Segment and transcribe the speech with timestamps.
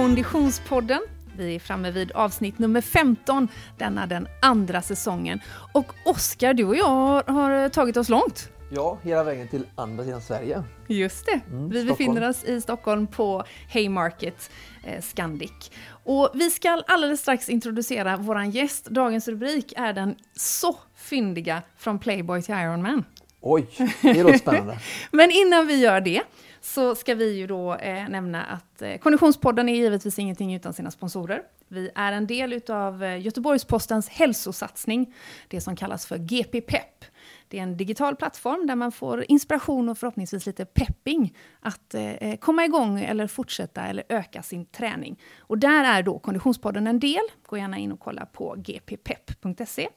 [0.00, 1.00] Konditionspodden.
[1.36, 3.48] Vi är framme vid avsnitt nummer 15,
[3.78, 5.40] denna den andra säsongen.
[5.72, 8.48] Och Oskar, du och jag har, har tagit oss långt.
[8.70, 10.62] Ja, hela vägen till andra sidan Sverige.
[10.88, 11.40] Just det.
[11.46, 11.86] Mm, vi Stockholm.
[11.86, 14.50] befinner oss i Stockholm på Haymarket
[14.84, 15.70] eh, Scandic.
[16.04, 18.84] Och vi ska alldeles strax introducera våran gäst.
[18.84, 23.04] Dagens rubrik är den så fyndiga Från Playboy till Iron Man.
[23.40, 23.66] Oj,
[24.00, 24.78] det låter spännande.
[25.10, 26.22] Men innan vi gör det
[26.60, 30.90] så ska vi ju då eh, nämna att eh, Konditionspodden är givetvis ingenting utan sina
[30.90, 31.42] sponsorer.
[31.68, 35.14] Vi är en del utav eh, Göteborgs-Postens hälsosatsning,
[35.48, 37.04] det som kallas för GP Pep.
[37.48, 42.12] Det är en digital plattform där man får inspiration och förhoppningsvis lite pepping att eh,
[42.12, 45.20] eh, komma igång eller fortsätta eller öka sin träning.
[45.38, 47.22] Och där är då Konditionspodden en del.
[47.46, 49.88] Gå gärna in och kolla på gppepp.se.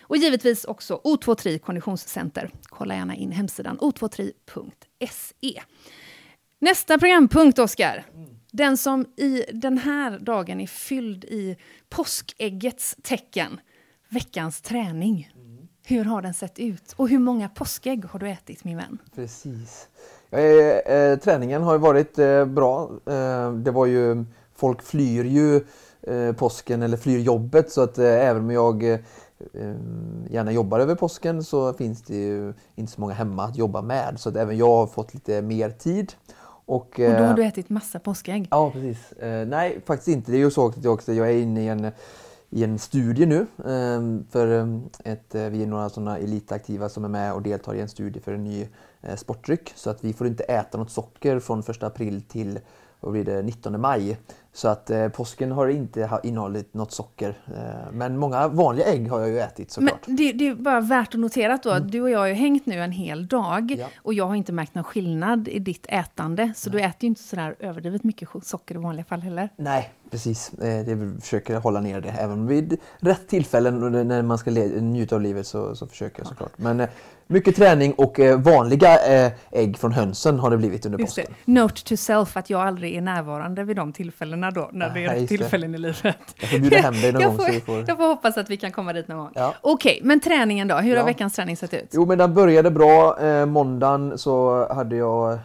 [0.00, 2.50] Och givetvis också O23 Konditionscenter.
[2.62, 5.62] Kolla gärna in hemsidan o23.se.
[6.58, 8.04] Nästa programpunkt, Oskar.
[8.52, 11.56] Den som i den här dagen är fylld i
[11.88, 13.60] påskäggets tecken.
[14.08, 15.30] Veckans träning.
[15.86, 16.94] Hur har den sett ut?
[16.96, 18.98] Och hur många påskägg har du ätit, min vän?
[19.14, 19.88] Precis.
[20.30, 22.90] Ja, eh, eh, träningen har ju varit eh, bra.
[23.06, 25.56] Eh, det var ju, folk flyr ju
[26.02, 29.00] eh, påsken eller flyr jobbet så att eh, även om jag eh,
[29.54, 29.76] eh
[30.30, 34.20] gärna jobbar över påsken så finns det ju inte så många hemma att jobba med.
[34.20, 36.12] Så att även jag har fått lite mer tid.
[36.66, 38.48] Och, Och då har du ätit massa påskägg.
[38.50, 39.12] Ja, precis.
[39.12, 40.30] Eh, nej, faktiskt inte.
[40.30, 41.90] Det är ju så att jag, också, jag är inne i en,
[42.50, 43.46] i en studie nu.
[43.58, 44.78] Eh, för eh,
[45.12, 48.20] ett, eh, vi är några sådana elitaktiva som är med och deltar i en studie
[48.20, 48.68] för en ny
[49.00, 49.72] eh, sportdryck.
[49.76, 52.58] Så att vi får inte äta något socker från 1 april till
[53.00, 54.18] vad blir det, 19 maj.
[54.56, 57.34] Så att eh, påsken har inte ha- innehållit något socker.
[57.46, 60.00] Eh, men många vanliga ägg har jag ju ätit Men såklart.
[60.06, 62.66] det, det är bara värt att notera då, att du och jag har ju hängt
[62.66, 63.86] nu en hel dag Ja.
[64.02, 66.52] och jag har inte märkt någon skillnad i ditt ätande.
[66.56, 69.48] Så du äter ju inte sådär överdrivet mycket socker i vanliga fall heller.
[69.56, 70.52] Nej, precis.
[70.54, 72.08] Eh, vi försöker hålla ner det.
[72.10, 76.52] Även vid rätt tillfällen när man ska njuta av livet så, så försöker jag såklart.
[76.56, 76.88] Men eh,
[77.26, 78.98] mycket träning och eh, vanliga
[79.50, 81.26] ägg från hönsen har det blivit under påsken.
[81.44, 85.04] Note to self att jag aldrig är närvarande vid de tillfällena då, när det är
[85.04, 85.26] Ja, rätt det.
[85.26, 85.96] tillfällen i livet.
[86.40, 87.84] Jag får bjuda hem dig någon jag, gång får, så får...
[87.88, 89.30] jag får hoppas att vi kan komma dit någon gång.
[89.34, 89.54] Ja.
[89.60, 90.74] Okej, men träningen då?
[90.76, 91.04] Hur har Ja.
[91.04, 91.88] veckans träning sett ut?
[91.92, 93.20] Jo men den började bra.
[93.20, 95.38] Eh, måndagen så hade jag eh,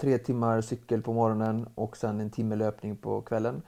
[0.00, 3.62] tre timmar cykel på morgonen och sen en timme löpning på kvällen.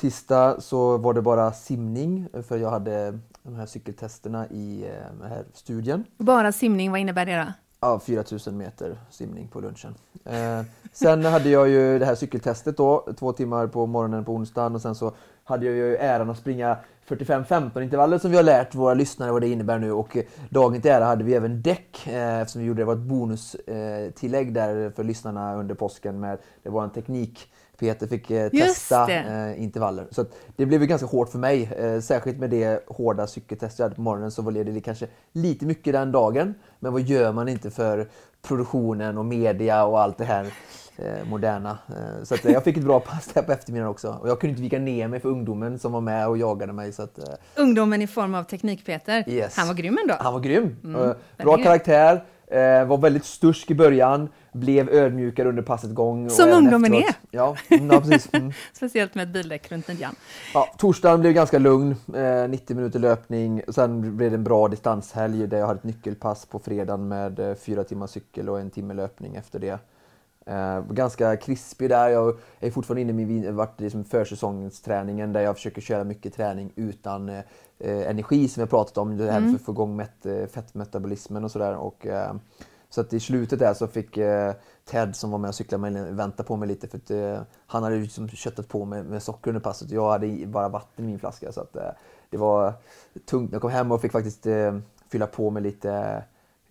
[0.00, 5.30] Tisdag så var det bara simning för jag hade de här cykeltesterna i eh, den
[5.30, 6.04] här studien.
[6.16, 7.52] Bara simning, vad innebär det då?
[7.80, 9.94] Ja, 4000 meter simning på lunchen.
[10.24, 10.62] Eh,
[10.92, 14.82] sen hade jag ju det här cykeltestet då, två timmar på morgonen på onsdagen och
[14.82, 15.12] sen så
[15.44, 16.76] hade jag ju äran att springa
[17.08, 20.16] 45-15 intervaller som vi har lärt våra lyssnare vad det innebär nu och
[20.50, 24.06] dagen till ära hade vi även däck eh, eftersom vi gjorde det var ett bonustillägg
[24.06, 27.48] eh, tillägg där för lyssnarna under påsken med det var en teknik
[27.78, 30.06] Peter fick eh, testa eh, intervaller.
[30.10, 30.24] Så
[30.56, 31.72] det blev ju ganska hårt för mig.
[31.78, 35.66] Eh, särskilt med det hårda cykeltest jag hade på morgonen så var det kanske lite
[35.66, 36.54] mycket den dagen.
[36.80, 38.08] Men vad gör man inte för
[38.42, 40.46] produktionen och media och allt det här
[40.96, 41.78] eh, moderna.
[41.88, 44.18] Eh, så att, eh, jag fick ett bra pass där på eftermiddagen också.
[44.22, 46.92] Och jag kunde inte vika ner mig för ungdomen som var med och jagade mig.
[46.92, 47.18] Så att,
[47.56, 49.24] Ungdomen i form av Teknik-Peter.
[49.28, 49.56] Yes.
[49.56, 50.14] Han var grym ändå.
[50.20, 50.76] han var grym.
[50.84, 52.24] Mm, bra karaktär.
[52.84, 54.28] Var väldigt stursk i början.
[54.56, 56.30] Blev ödmjukare under passet gång.
[56.30, 57.16] Som ungdomen efteråt.
[57.30, 58.28] Ja, mm, ja precis.
[58.32, 58.52] Mm.
[58.72, 60.14] Speciellt med ett bildäck runt midjan.
[60.54, 63.62] Ja, torsdagen blev ganska lugn, eh, 90 minuter löpning.
[63.68, 67.54] Sen blev det en bra distanshelg där jag hade ett nyckelpass på fredagen med eh,
[67.54, 69.78] fyra timmar cykel och en timme löpning efter det.
[70.46, 72.08] Eh, ganska krispig där.
[72.08, 76.72] Jag är fortfarande inne i min vart liksom försäsongsträningen där jag försöker köra mycket träning
[76.76, 77.38] utan eh,
[77.78, 79.16] eh, energi som jag pratat om.
[79.16, 81.76] Det här för att få igång met, eh, fettmetabolismen och sådär.
[81.76, 82.34] Och, eh,
[82.96, 84.52] så att i slutet där så fick eh,
[84.84, 87.82] Ted som var med och cyklade med vänta på mig lite för att eh, han
[87.82, 89.90] hade ju liksom köttat på med, med socker under passet.
[89.90, 91.82] Jag hade bara vatten i min flaska så att eh,
[92.30, 92.72] det var
[93.24, 93.52] tungt.
[93.52, 94.78] Jag kom hem och fick faktiskt eh,
[95.08, 96.22] fylla på med lite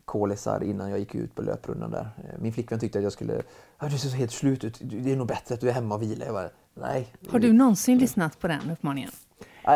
[0.06, 2.10] kolisar innan jag gick ut på löprundan där.
[2.18, 3.42] Eh, Min flickvän tyckte att jag skulle,
[3.80, 6.02] du ser så helt slut ut, det är nog bättre att du är hemma och
[6.02, 6.26] vilar.
[6.26, 7.08] Jag bara, nej.
[7.30, 9.12] Har du någonsin lyssnat på den uppmaningen?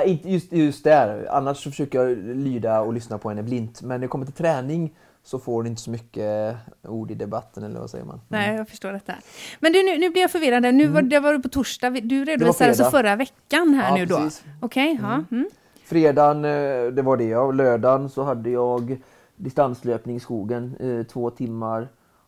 [0.06, 1.28] Inte just, just där.
[1.32, 3.82] Annars så försöker jag lyda och lyssna på henne blint.
[3.82, 4.96] Men när det kommer till träning
[5.30, 8.22] så får hon inte så mycket ord i debatten eller vad säger man?
[8.28, 9.14] Nej, jag förstår detta.
[9.60, 10.76] Men du, nu, nu blir jag förvirrad.
[10.76, 11.90] Nu var, det var på torsdag.
[11.90, 12.92] Du redovisade alltså Mm.
[12.92, 14.30] förra veckan här Ja, nu då?
[14.62, 15.24] Okej, ja.
[15.32, 15.50] Mm.
[15.84, 17.52] Fredagen, eh, det var det ja.
[17.52, 18.98] Lördagen så hade jag
[19.36, 21.88] distanslöpning i skogen, eh, två timmar.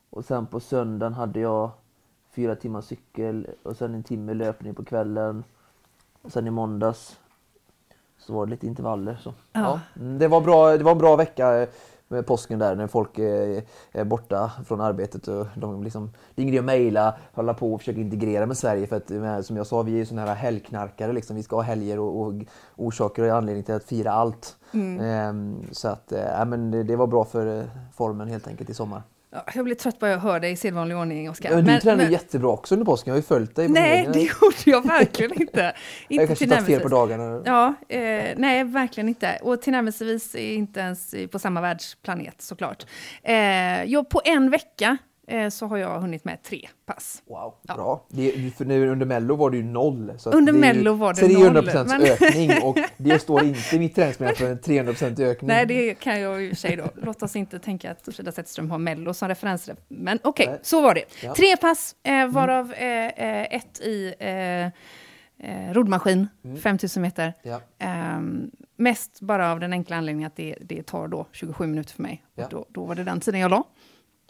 [0.10, 1.72] Och sen på söndagen hade jag
[2.36, 5.44] fyra timmar cykel och sen en timme löpning på kvällen.
[6.22, 7.20] Och sen i måndags
[8.18, 9.18] så var det lite intervaller.
[9.24, 9.34] Så.
[9.54, 9.80] Ja.
[9.96, 11.68] Mm, det, var bra, det var en bra vecka.
[12.12, 15.28] Med påsken där när folk är, borta från arbetet.
[15.28, 18.58] Och de liksom, det är ingen idé att mejla, hålla på och försöka integrera med
[18.58, 21.14] Sverige för att som jag sa, vi är sådana här helgknarkare.
[21.14, 21.36] Liksom.
[21.36, 22.34] Vi ska ha helger och, och
[22.76, 24.56] orsaker och anledning till att fira allt.
[24.74, 25.00] Mm.
[25.00, 28.74] Ehm, så att, äh, men det, det, var bra för eh, formen helt enkelt i
[28.74, 29.02] sommar.
[29.56, 31.52] Jag blir trött bara jag hör dig i sedvanlig ordning, Oskar.
[31.52, 32.12] Ja, du tränar men...
[32.12, 33.12] jättebra också under påsken.
[33.12, 33.68] Jag har ju följt dig.
[33.68, 35.76] På nej, det gjorde jag verkligen inte.
[36.08, 37.42] inte jag kanske tagit fel på dagarna.
[37.46, 39.40] Ja, eh, nej, verkligen inte.
[39.42, 42.86] Och tillnärmelsevis inte ens på samma världsplanet såklart.
[43.24, 44.98] Eh, jag, på en vecka
[45.52, 47.24] så har jag hunnit med tre pass.
[47.26, 47.76] Wow, ja.
[47.76, 48.06] bra.
[48.10, 50.14] Det, för nu, under Mello var det ju noll.
[50.18, 51.88] Så under Mello var det 300 noll.
[51.88, 52.02] Men...
[52.02, 55.48] ökning och det står inte i mitt träningsprogram för en 300% ökning.
[55.48, 56.90] Nej, det kan jag för sig då.
[57.04, 59.70] Låt oss inte tänka att Frida Zetterström har Mello som referens.
[59.88, 61.04] Men okej, okay, så var det.
[61.24, 61.36] Ja.
[61.36, 62.32] Tre pass, eh, mm.
[62.32, 64.66] varav eh, eh, ett i eh,
[65.50, 66.58] eh roddmaskin, mm.
[66.58, 67.34] 5000 meter.
[67.44, 67.62] Ja.
[68.18, 72.04] Um, mest bara av den enkla anledningen att det, det tar då 27 minuter för
[72.04, 72.24] mig.
[72.36, 72.48] Ja.
[72.50, 73.64] Då, då var det den tiden jag la.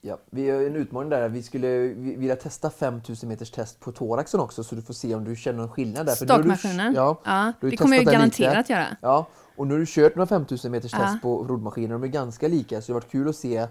[0.03, 1.29] Ja, vi har en utmaning där.
[1.29, 5.23] Vi skulle vilja testa 5000 meters test på thoraxen också så du får se om
[5.23, 6.15] du känner någon skillnad där.
[6.15, 6.93] Stakmaskinen?
[6.93, 8.85] Ja, ja det kommer jag garanterat göra.
[9.01, 11.17] Ja, och nu har du kört några 5000 meters test ja.
[11.21, 11.93] på roddmaskiner.
[11.93, 13.67] De är ganska lika så det har varit kul att se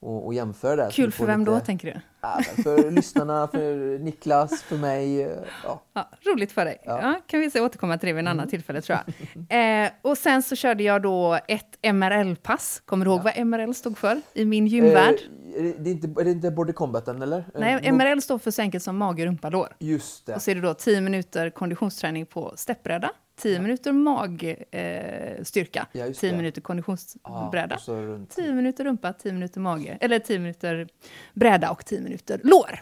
[0.00, 0.92] och, och jämföra det.
[0.92, 2.00] Kul för vem lite, då, tänker du?
[2.20, 5.20] Ja, för lyssnarna, för Niklas, för mig.
[5.64, 5.82] Ja.
[5.92, 6.78] ja roligt för dig.
[6.84, 7.00] Ja.
[7.02, 7.20] ja.
[7.26, 8.38] kan vi se återkomma till det vid en mm.
[8.38, 9.14] annan tillfälle, tror jag.
[9.84, 12.82] Eh, och sen så körde jag då ett MRL-pass.
[12.84, 15.14] Kommer du ihåg vad MRL stod för i min gymvärld?
[15.56, 17.44] Eh, är, det inte, är det inte body combaten, eller?
[17.54, 19.68] Nej, eh, MRL står för så enkelt som mage, rumpa, lår.
[19.78, 20.34] Just det.
[20.34, 23.62] Och så är det då 10 minuter konditionsträning på steppbräda 10 ja.
[23.62, 30.18] minuter magstyrka, eh, ja, 10 minuter konditionsbräda, ja, 10 minuter rumpa, 10 minuter mage, eller
[30.18, 30.88] 10 minuter
[31.34, 32.80] bräda och 10 minuter lår.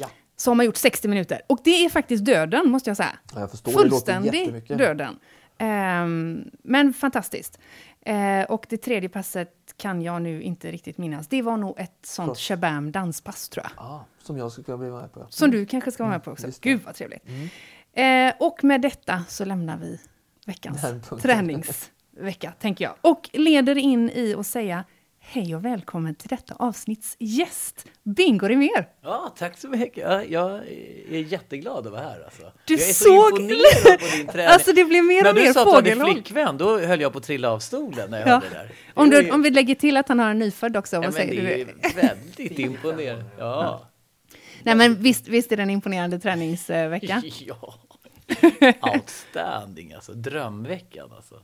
[0.00, 0.10] Ja.
[0.36, 1.42] Så har man gjort 60 minuter.
[1.46, 3.18] Och det är faktiskt döden, måste jag säga.
[3.34, 5.18] Ja, jag förstår, Fullständig döden.
[5.60, 7.58] Um, men fantastiskt.
[8.08, 11.28] Uh, och det tredje passet kan jag nu inte riktigt minnas.
[11.28, 12.48] Det var nog ett sånt Cross.
[12.48, 13.84] shabam danspass, tror jag.
[13.84, 15.26] Ah, som jag ska bli med på.
[15.30, 16.46] Som du kanske ska vara med på också.
[16.46, 17.28] Mm, Gud, vad trevligt.
[17.28, 17.48] Mm.
[17.98, 20.00] Eh, och med detta så lämnar vi
[20.46, 20.80] veckans
[21.22, 22.94] träningsvecka, tänker jag.
[23.00, 24.84] Och leder in i att säga
[25.20, 28.88] Hej och välkommen till detta avsnitts gäst, Bingo Rimér.
[29.02, 30.04] Ja, tack så mycket.
[30.08, 30.50] Ja, jag
[31.10, 32.24] är jätteglad att vara här.
[32.24, 32.42] Alltså.
[32.64, 33.30] Du jag är såg...
[33.30, 34.46] så imponerad på din träning.
[34.46, 35.64] Alltså det blir mer och mer fågelholk.
[35.64, 38.10] När du sa att du hade flickvän, då höll jag på att trilla av stolen
[38.10, 38.32] när jag ja.
[38.32, 38.72] hörde det där.
[38.94, 40.96] Om, du, om vi lägger till att han har en nyfödd också.
[40.96, 41.74] Ja, vad säger det är du?
[42.06, 43.24] väldigt imponerande.
[43.38, 43.88] Ja.
[44.62, 47.22] Nej, men visst, visst är det en imponerande träningsvecka?
[47.46, 47.74] ja.
[48.94, 50.12] Outstanding, alltså.
[50.12, 51.42] Drömveckan, alltså.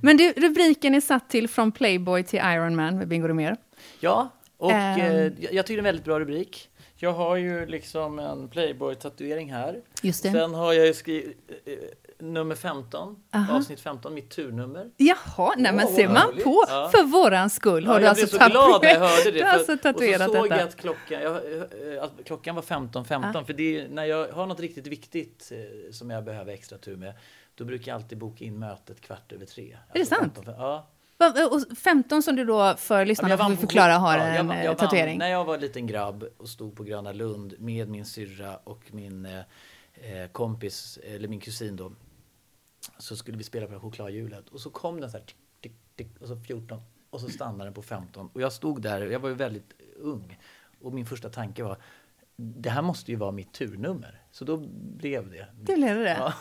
[0.00, 3.56] Men du, rubriken är satt till Från Playboy till Iron Man med Bingo Rimér.
[4.00, 4.76] Ja, och um.
[4.76, 6.68] eh, jag tycker det är en väldigt bra rubrik.
[7.02, 9.80] Jag har ju liksom en Playboy-tatuering här.
[10.02, 10.32] Just det.
[10.32, 11.74] Sen har jag ju skrivit eh,
[12.18, 13.56] nummer 15, Aha.
[13.56, 14.90] avsnitt 15, mitt turnummer.
[14.96, 16.90] Jaha, nej men oh, ser man på ja.
[16.94, 19.30] för våran skull har ja, du jag alltså blev så glad när jag hörde det.
[19.30, 22.62] Du har alltså tatuerat och så såg jag att klockan, jag, eh, att klockan var
[22.62, 23.44] 15.15 15, ja.
[23.44, 27.14] för det, när jag har något riktigt viktigt eh, som jag behöver extra tur med
[27.54, 29.64] då brukar jag alltid boka in mötet kvart över tre.
[29.64, 30.32] Är det alltså sant?
[30.34, 30.86] 15, ja.
[31.50, 35.18] Och 15 som du då för lyssnarna får förklara har ja, en jag, jag tatuering.
[35.18, 38.84] Vann, när jag var liten grabb och stod på Gröna Lund med min syrra och
[38.90, 39.38] min eh,
[39.94, 41.92] eh kompis, eller min kusin då,
[42.98, 44.48] så skulle vi spela på chokladhjulet.
[44.48, 47.64] Och så kom den så här tick, tick, tick, och så 14 och så stannade
[47.64, 50.38] den på 15 och jag stod där, jag var ju väldigt ung.
[50.80, 51.76] Och min första tanke var
[52.36, 54.19] det här måste ju vara mitt turnummer.
[54.32, 54.56] Så då
[54.96, 55.46] blev det.
[55.62, 56.16] Det blev det?
[56.18, 56.32] Ja.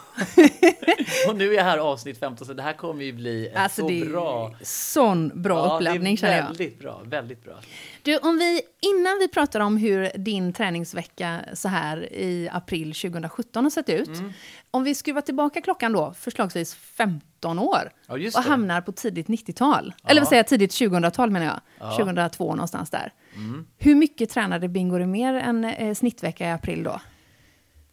[1.30, 3.90] och nu är jag här avsnitt 15 så det här kommer ju bli alltså, så
[3.90, 4.56] det bra...
[4.62, 6.46] Sån bra ja, uppladdning känner jag.
[6.46, 7.54] Väldigt bra, väldigt bra.
[8.02, 13.64] Du, om vi, innan vi pratar om hur din träningsvecka så här i april 2017
[13.64, 14.08] har sett ut.
[14.08, 14.32] Mm.
[14.72, 17.92] Om vi skruvar tillbaka klockan då, förslagsvis 15 år.
[18.08, 19.94] Ja, och hamnar på tidigt 90-tal.
[20.04, 20.10] Ja.
[20.10, 21.60] Eller vad säger jag, tidigt 2000-tal menar jag.
[21.80, 21.98] Ja.
[21.98, 23.14] 2002 någonstans där.
[23.36, 23.68] Mm.
[23.78, 27.00] Hur mycket tränade Bingo mer än eh, snittvecka i april då?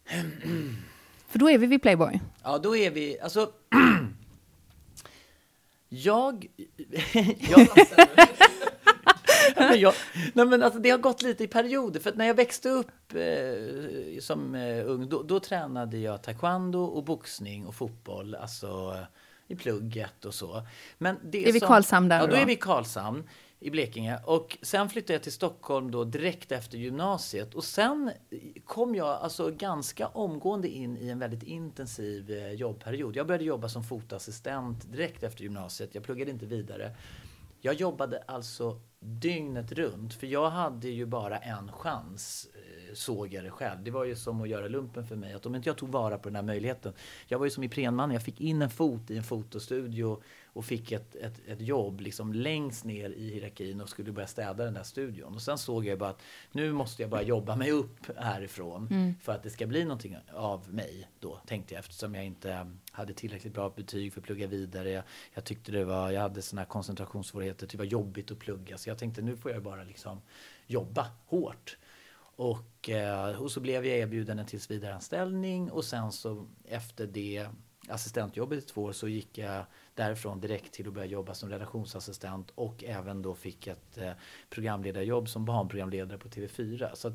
[1.27, 2.19] För då är vi vid Playboy.
[2.43, 3.51] Ja, då är vi, alltså...
[5.89, 6.47] jag...
[7.49, 7.67] jag
[9.75, 9.93] jag,
[10.33, 11.99] nej men alltså det har gått lite i perioder.
[11.99, 17.03] För när jag växte upp eh, som eh, ung, då, då, tränade jag taekwondo och
[17.03, 18.35] boxning och fotboll.
[18.35, 18.97] Alltså
[19.47, 20.61] i plugget och så.
[20.97, 23.23] Men det är vi Karlshamn där Ja, då är vi Karlshamn
[23.59, 24.19] i Blekinge.
[24.25, 27.53] Och sen flyttade jag till Stockholm då direkt efter gymnasiet.
[27.53, 28.11] Och sen
[28.65, 33.15] kom jag alltså ganska omgående in i en väldigt intensiv eh, jobbperiod.
[33.15, 35.95] Jag började jobba som fotassistent direkt efter gymnasiet.
[35.95, 36.95] Jag pluggade inte vidare.
[37.61, 43.43] Jag jobbade alltså dygnet runt, för jag hade ju bara en chans eh, såg jag
[43.43, 43.83] det själv.
[43.83, 45.33] Det var ju som att göra lumpen för mig.
[45.33, 46.93] Att om inte jag tog vara på den här möjligheten.
[47.27, 50.21] Jag var ju som i Prenman, jag fick in en fot i en fotostudio
[50.57, 54.65] och fick ett, ett, ett jobb liksom längst ner i hierarkin och skulle börja städa
[54.65, 55.35] den där studion.
[55.35, 56.21] Och sen såg jag bara att
[56.51, 59.15] nu måste jag bara jobba mig upp härifrån mm.
[59.21, 63.13] för att det ska bli någonting av mig då, tänkte jag eftersom jag inte hade
[63.13, 64.89] tillräckligt bra betyg för att plugga vidare.
[64.89, 68.77] Jag, jag tyckte det var, jag hade här koncentrationssvårigheter, det var jobbigt att plugga.
[68.77, 70.21] Så jag tänkte nu får jag bara liksom
[70.67, 71.77] jobba hårt.
[72.35, 77.47] Och, eh, och så blev jag erbjuden en tillsvidareanställning och sen så efter det
[77.87, 79.65] assistentjobbet i två år så gick jag
[79.95, 84.11] därifrån direkt till att börja jobba som redaktionsassistent och även då fick ett eh,
[84.49, 86.89] programledarjobb som barnprogramledare på TV4.
[86.93, 87.13] Så att,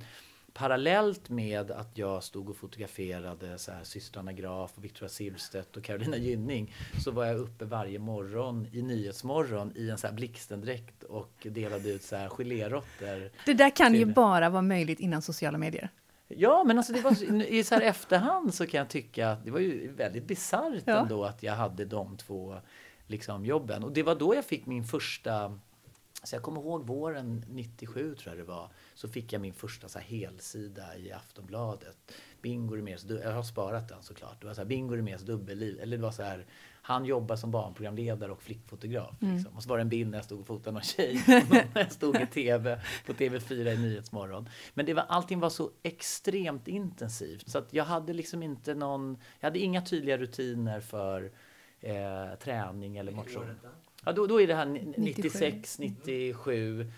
[0.52, 5.84] parallellt med att jag stod och fotograferade så här, systrarna Graf, och Victoria Silvstedt och
[5.84, 6.74] Carolina Gynning
[7.04, 11.90] så var jag uppe varje morgon i Nyhetsmorgon i en så här blixtendräkt och delade
[11.90, 13.30] ut så här geléråttor.
[13.46, 14.00] Det där kan till...
[14.00, 15.90] ju bara vara möjligt innan sociala medier.
[16.36, 19.50] Ja, men alltså det var, i så här efterhand så kan jag tycka att det
[19.50, 21.00] var ju väldigt bisarrt ja.
[21.00, 22.56] ändå att jag hade de två
[23.06, 23.84] liksom, jobben.
[23.84, 25.58] Och det var då jag fick min första
[26.24, 28.70] så jag kommer ihåg våren 97 tror jag det var.
[28.94, 32.12] Så fick jag min första så här helsida i Aftonbladet.
[32.42, 34.40] Bingo Rimérs, jag har sparat den såklart.
[34.40, 35.80] Det var så här, Bingo Rimérs dubbelliv.
[35.80, 36.46] Eller det var så här,
[36.84, 39.22] han jobbar som barnprogramledare och flickfotograf.
[39.22, 39.34] Mm.
[39.34, 39.56] Liksom.
[39.56, 41.22] Och så var det en bild när jag stod och fotade någon tjej.
[41.26, 44.48] när jag stod i TV på TV4 i Nyhetsmorgon.
[44.74, 47.48] Men det var, allting var så extremt intensivt.
[47.48, 51.32] Så att jag hade liksom inte någon, jag hade inga tydliga rutiner för
[51.80, 53.60] eh, träning eller motion.
[54.04, 56.92] Ja, då, då är det här 96, 97,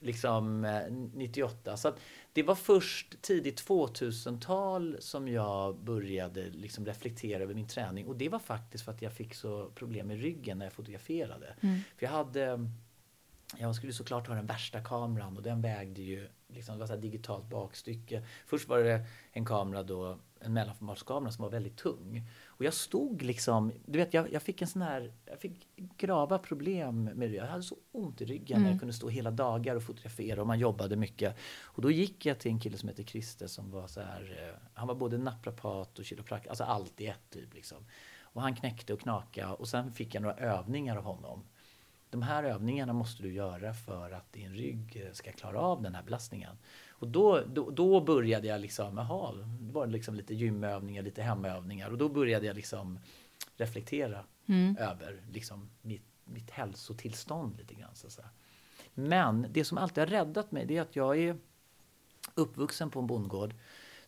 [0.00, 0.66] liksom
[1.14, 1.70] 98.
[1.70, 2.00] Eh, Så att
[2.32, 8.06] det var först tidigt 2000-tal som jag började liksom reflektera över min träning.
[8.06, 11.54] Och det var faktiskt för att jag fick så problem med ryggen när jag fotograferade.
[11.60, 11.78] Mm.
[11.96, 12.70] För jag hade
[13.58, 16.96] jag skulle såklart ha den värsta kameran och den vägde ju liksom, det var så
[16.96, 18.22] digitalt bakstycke.
[18.46, 22.28] Först var det en kamera då, en mellanformatskamera som var väldigt tung.
[22.46, 26.38] Och jag stod liksom, du vet jag, jag fick en sån här, jag fick grava
[26.38, 27.36] problem med det.
[27.36, 28.62] Jag hade så ont i ryggen mm.
[28.62, 31.36] när jag kunde stå hela dagar och fotografera och man jobbade mycket.
[31.62, 34.68] Och då gick jag till en kille som heter Christer som var så här, eh,
[34.74, 37.86] han var både naprapat och kiropraktor, alltså allt i ett typ liksom.
[38.32, 41.44] Och han knäckte och knakade och sen fick jag några övningar av honom
[42.10, 46.02] de här övningarna måste du göra för att din rygg ska klara av den här
[46.02, 46.56] belastningen.
[46.90, 51.90] Och då, då, då började jag liksom, jaha, det var liksom lite gymövningar, lite hemövningar
[51.90, 52.98] och då började jag liksom
[53.56, 54.76] reflektera mm.
[54.76, 57.94] över liksom mitt, mitt hälsotillstånd lite grann.
[57.94, 58.08] Så
[58.94, 61.36] Men det som alltid har räddat mig det är att jag är
[62.34, 63.54] uppvuxen på en bondgård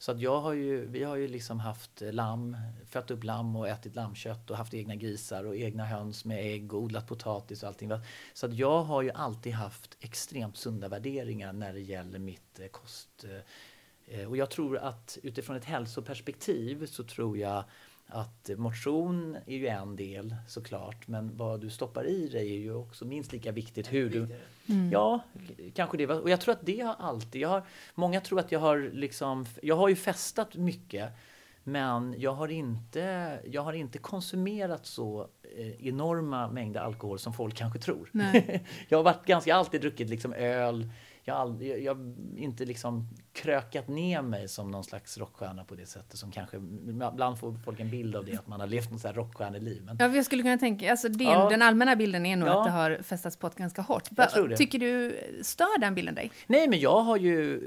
[0.03, 2.57] så att jag har ju, vi har ju liksom haft lamm,
[2.87, 6.75] fött upp lamm och ätit lammkött och haft egna grisar och egna höns med ägg
[6.75, 7.91] och odlat potatis och allting.
[8.33, 12.67] Så att jag har ju alltid haft extremt sunda värderingar när det gäller mitt eh,
[12.67, 13.25] kost.
[13.25, 17.65] Eh, eh, och jag tror att utifrån ett hälsoperspektiv så tror jag
[18.07, 22.75] att motion är ju en del såklart, men vad du stoppar i dig är ju
[22.75, 23.93] också minst lika viktigt.
[23.93, 24.19] Hur du,
[24.69, 24.93] mm.
[24.93, 25.21] Ja,
[25.75, 26.07] kanske det.
[26.07, 27.41] Och jag tror att det har alltid...
[27.41, 27.63] Jag har,
[27.95, 29.47] många tror att jag har liksom...
[29.63, 31.13] Jag har ju festat mycket,
[31.65, 37.55] men jag har inte, jag har inte konsumerat så eh, enorma mängder alkohol som folk
[37.55, 38.11] kanske tror.
[38.89, 40.91] jag har varit ganska alltid druckit liksom öl,
[41.25, 46.19] jag har jag, inte liksom krökat ner mig som någon slags rockstjärna på det sättet
[46.19, 49.09] som kanske, ibland får folk en bild av det, att man har levt något så
[49.09, 49.83] här rockstjärneliv.
[49.85, 49.97] Men...
[50.01, 51.49] Ja, jag skulle kunna tänka, alltså det, ja.
[51.51, 52.61] den allmänna bilden är nog ja.
[52.61, 54.09] att det har festats på ett ganska hårt.
[54.57, 56.31] Tycker du, stör den bilden dig?
[56.47, 57.61] Nej, men jag har ju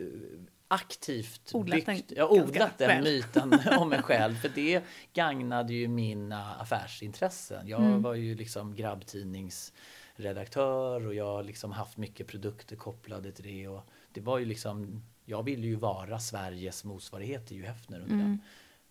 [0.67, 4.35] aktivt odlat byggt, den, jag odlat den myten om mig själv.
[4.35, 4.83] För det
[5.13, 7.67] gagnade ju mina affärsintressen.
[7.67, 8.01] Jag mm.
[8.01, 9.73] var ju liksom grabbtidnings
[10.15, 13.67] redaktör och jag har liksom haft mycket produkter kopplade till det.
[13.67, 13.81] Och
[14.11, 18.39] det var ju liksom, jag ville ju vara Sveriges motsvarighet till Hugh Hefner under mm.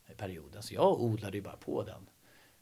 [0.06, 0.62] den perioden.
[0.62, 2.08] Så jag odlade ju bara på den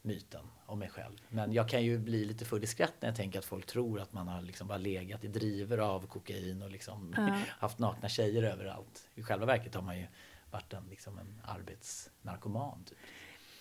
[0.01, 1.17] myten om mig själv.
[1.29, 3.99] Men jag kan ju bli lite full i skratt när jag tänker att folk tror
[3.99, 7.39] att man har liksom bara legat i driver av kokain och liksom ja.
[7.59, 9.09] haft nakna tjejer överallt.
[9.15, 10.07] I själva verket har man ju
[10.51, 12.83] varit en, liksom en arbetsnarkoman.
[12.83, 12.97] Typ.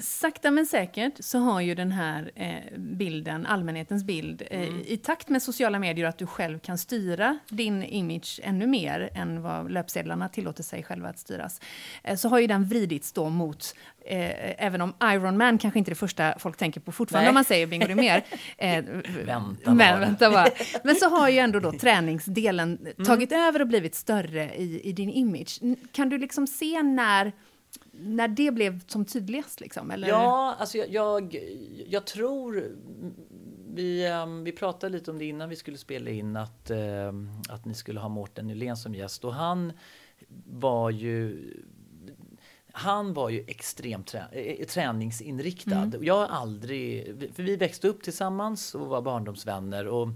[0.02, 4.82] Sakta men säkert så har ju den här eh, bilden, allmänhetens bild, eh, mm.
[4.86, 9.42] i takt med sociala medier att du själv kan styra din image ännu mer än
[9.42, 11.60] vad löpsedlarna tillåter sig själva att styras,
[12.02, 15.92] eh, så har ju den vridits då mot även om Iron Man kanske inte är
[15.92, 17.30] det första folk tänker på fortfarande Nej.
[17.30, 17.86] om man säger Bingo.
[18.58, 18.84] Eh,
[19.24, 20.46] vänta, men, vänta bara.
[20.84, 23.06] Men så har ju ändå då träningsdelen mm.
[23.06, 25.60] tagit över och blivit större i, i din image.
[25.92, 27.32] Kan du liksom se när
[27.92, 29.60] när det blev som tydligast?
[29.60, 30.08] Liksom, eller?
[30.08, 31.36] Ja, alltså jag, jag,
[31.86, 32.76] jag tror...
[33.74, 37.64] Vi, um, vi pratade lite om det innan vi skulle spela in, att, um, att
[37.64, 39.24] ni skulle ha Mårten Nylén som gäst.
[39.24, 39.72] Och han
[40.44, 41.50] var ju
[42.72, 45.82] han var ju extremt trä, eh, träningsinriktad.
[45.82, 46.04] Mm.
[46.04, 49.86] Jag har aldrig, för vi växte upp tillsammans och var barndomsvänner.
[49.86, 50.08] Och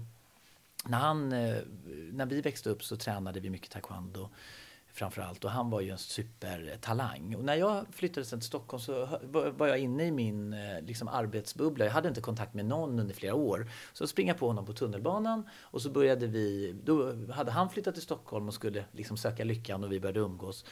[0.85, 1.57] när, han, eh,
[2.11, 4.29] när vi växte upp så tränade vi mycket taekwondo
[4.97, 5.45] framförallt.
[5.45, 7.35] Och han var ju en supertalang.
[7.35, 9.19] Och när jag flyttade sen till Stockholm så
[9.57, 11.85] var jag inne i min eh, liksom, arbetsbubbla.
[11.85, 13.69] Jag hade inte kontakt med någon under flera år.
[13.93, 18.03] Så springa på honom på tunnelbanan och så började vi, då hade han flyttat till
[18.03, 20.65] Stockholm och skulle liksom söka lyckan och vi började umgås.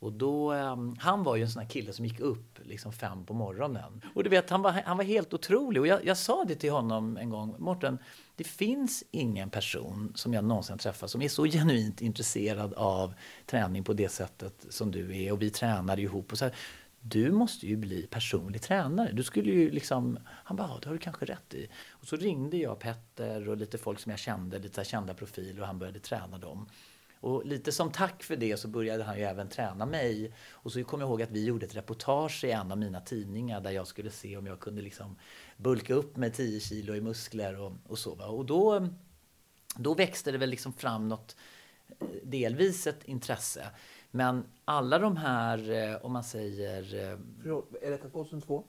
[0.00, 3.24] Och då, um, han var ju en sån här kille som gick upp liksom fem
[3.24, 4.02] på morgonen.
[4.14, 5.80] Och du vet, han var, han var helt otrolig.
[5.80, 7.98] Och jag, jag sa det till honom en gång, Morten,
[8.38, 13.14] det finns ingen person som jag någonsin träffat som är så genuint intresserad av
[13.46, 15.32] träning på det sättet som du är.
[15.32, 16.32] Och vi tränar ihop.
[16.32, 16.54] Och så här,
[17.00, 19.12] du måste ju bli personlig tränare.
[19.12, 21.68] Du skulle ju liksom, han bara, ja, det har du kanske rätt i.
[21.90, 25.66] Och så ringde jag Petter och lite folk som jag kände, lite kända profiler och
[25.66, 26.68] han började träna dem.
[27.20, 30.32] Och lite som tack för det så började han ju även träna mig.
[30.50, 33.60] Och så kommer jag ihåg att vi gjorde ett reportage i en av mina tidningar
[33.60, 35.16] där jag skulle se om jag kunde liksom
[35.56, 38.36] bulka upp med 10 kilo i muskler och, och så.
[38.36, 38.88] Och då,
[39.76, 41.36] då växte det väl liksom fram något,
[42.00, 43.70] eh, delvis ett intresse.
[44.10, 46.94] Men alla de här, eh, om man säger...
[46.94, 47.18] Eh,
[47.82, 48.64] är detta 2002?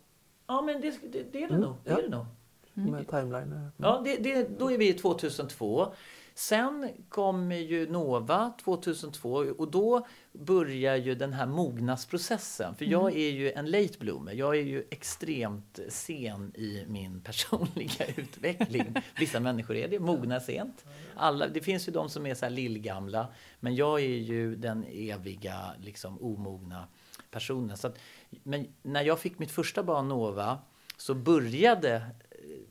[0.48, 1.75] Ja, men det, det, det är det mm, nog.
[1.84, 1.98] Det ja.
[1.98, 2.25] är det nog.
[2.74, 3.06] Mm.
[3.06, 3.51] Timeline.
[3.51, 3.72] Mm.
[3.77, 5.94] Ja, det, det, då är vi 2002.
[6.39, 12.75] Sen kommer ju Nova 2002 och då börjar ju den här mognadsprocessen.
[12.75, 13.17] För jag mm.
[13.17, 14.34] är ju en late bloomer.
[14.34, 18.96] Jag är ju extremt sen i min personliga utveckling.
[19.17, 20.86] Vissa människor är det, mognar sent.
[21.15, 23.27] Alla, det finns ju de som är så här lillgamla.
[23.60, 26.88] Men jag är ju den eviga, liksom omogna
[27.31, 27.77] personen.
[27.77, 28.00] Så att,
[28.43, 30.60] men när jag fick mitt första barn Nova
[30.98, 32.01] så började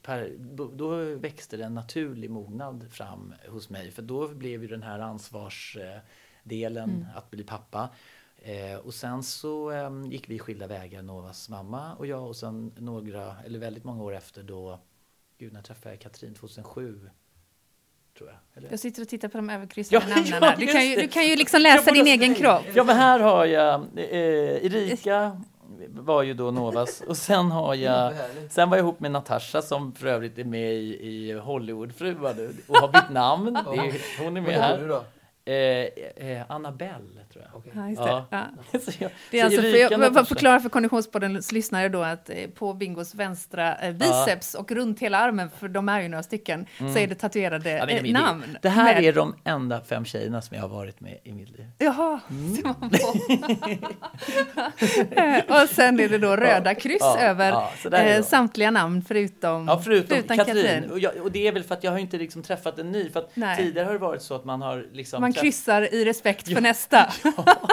[0.02, 0.36] per,
[0.76, 3.90] då växte det en naturlig mognad fram hos mig.
[3.90, 7.06] För då blev ju den här ansvarsdelen mm.
[7.14, 7.88] att bli pappa.
[8.42, 12.28] Eh, och sen så eh, gick vi skilda vägar, Novas mamma och jag.
[12.28, 14.80] Och sen några, eller väldigt många år efter då,
[15.38, 17.10] gud när träffade jag Katrin 2007?
[18.18, 20.38] Tror jag, jag sitter och tittar på de överkryssade ja, namnen.
[20.42, 22.64] Ja, du, kan ju, du kan ju liksom läsa din egen kropp.
[22.74, 25.42] Ja, men här har jag eh, Erika
[25.88, 27.02] var ju då Novas.
[27.08, 28.12] Och sen har jag,
[28.50, 32.76] sen var jag ihop med Natasha som för övrigt är med i, i Hollywoodfruar och
[32.76, 33.56] har bytt namn.
[33.56, 35.02] Är, hon är med här.
[35.44, 37.56] Eh, eh, Annabelle, tror jag.
[37.56, 37.72] Okay.
[37.74, 38.08] Ja, just det.
[38.08, 38.26] Ja.
[38.72, 38.78] Ja.
[38.80, 42.36] så jag, det är alltså, för jag, jag förklara för Konditionspoddens lyssnare då att eh,
[42.54, 46.66] på Bingos vänstra eh, biceps och runt hela armen, för de är ju några stycken,
[46.78, 46.94] mm.
[46.94, 48.58] så är det tatuerade ja, eh, namn.
[48.62, 49.04] Det här med...
[49.04, 51.66] är de enda fem tjejerna som jag har varit med i mitt liv.
[51.78, 52.74] Jaha, mm.
[55.48, 60.64] Och sen är det då röda kryss över samtliga namn förutom, ja, förutom, förutom Katrin.
[60.64, 60.90] Katrin.
[60.90, 63.10] Och, jag, och, det är väl för att jag har inte liksom träffat en ny,
[63.10, 66.54] för att tidigare har det varit så att man har liksom man kryssar i respekt
[66.54, 67.12] för nästa.
[67.24, 67.68] Ja,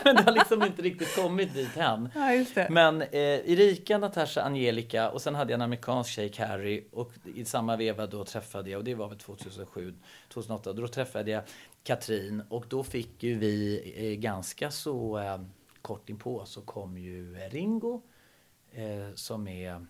[0.04, 2.08] men det har liksom inte riktigt kommit dit än.
[2.14, 6.84] Ja, men eh, Erika, Natasha, Angelica och sen hade jag en amerikansk tjej, Carrie.
[6.92, 9.94] Och i samma veva då träffade jag, och det var väl 2007,
[10.28, 11.42] 2008, då träffade jag
[11.82, 12.42] Katrin.
[12.48, 15.40] Och då fick ju vi eh, ganska så eh,
[15.82, 18.02] kort inpå så kom ju Ringo
[18.72, 19.86] eh, som är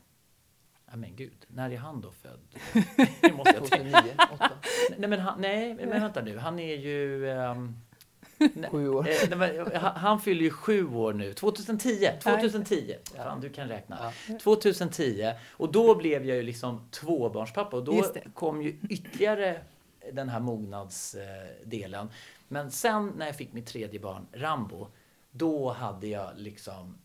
[0.92, 2.40] Ja men gud, när är han då född?
[3.20, 3.94] Det måste jag 2009,
[4.32, 4.50] 8?
[4.98, 7.26] Nej men, han, nej, men vänta nu, han är ju...
[7.26, 7.76] Um,
[8.70, 9.08] sju år.
[9.08, 11.32] Eh, nej, han, han fyller ju sju år nu.
[11.32, 12.10] 2010!
[12.22, 12.94] 2010!
[13.16, 13.24] Ja.
[13.24, 14.12] Fan, du kan räkna.
[14.28, 14.38] Ja.
[14.38, 15.32] 2010.
[15.50, 19.60] Och då blev jag ju liksom tvåbarnspappa och då kom ju ytterligare
[20.12, 22.10] den här mognadsdelen.
[22.48, 24.88] Men sen när jag fick mitt tredje barn, Rambo,
[25.30, 26.98] då hade jag liksom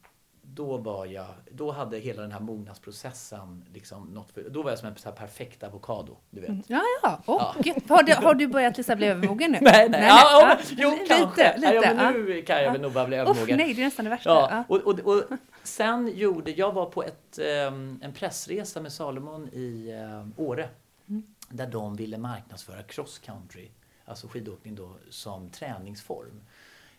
[0.56, 4.80] då var jag, då hade hela den här mognadsprocessen liksom något för, då var jag
[4.80, 6.50] som en så perfekt avokado, du vet.
[6.50, 6.64] Mm.
[6.68, 7.22] Ja, ja.
[7.26, 7.76] Oh, ja.
[7.88, 9.58] Har, du, har du börjat liksom bli övermogen nu?
[9.62, 10.02] nej, nej.
[10.02, 10.66] nej, ja, nej.
[10.70, 11.58] Ja, jo, lite, kanske.
[11.58, 13.58] Lite, ja, men nu kan jag väl nog börja bli övermogen.
[13.58, 14.30] nej, det är nästan det värsta.
[14.30, 15.24] Ja, och, och, och
[15.64, 20.70] sen gjorde, jag var på ett, um, en pressresa med Salomon i um, Åre.
[21.10, 21.24] Mm.
[21.50, 23.70] Där de ville marknadsföra cross country,
[24.06, 26.42] alltså skidåkning då, som träningsform.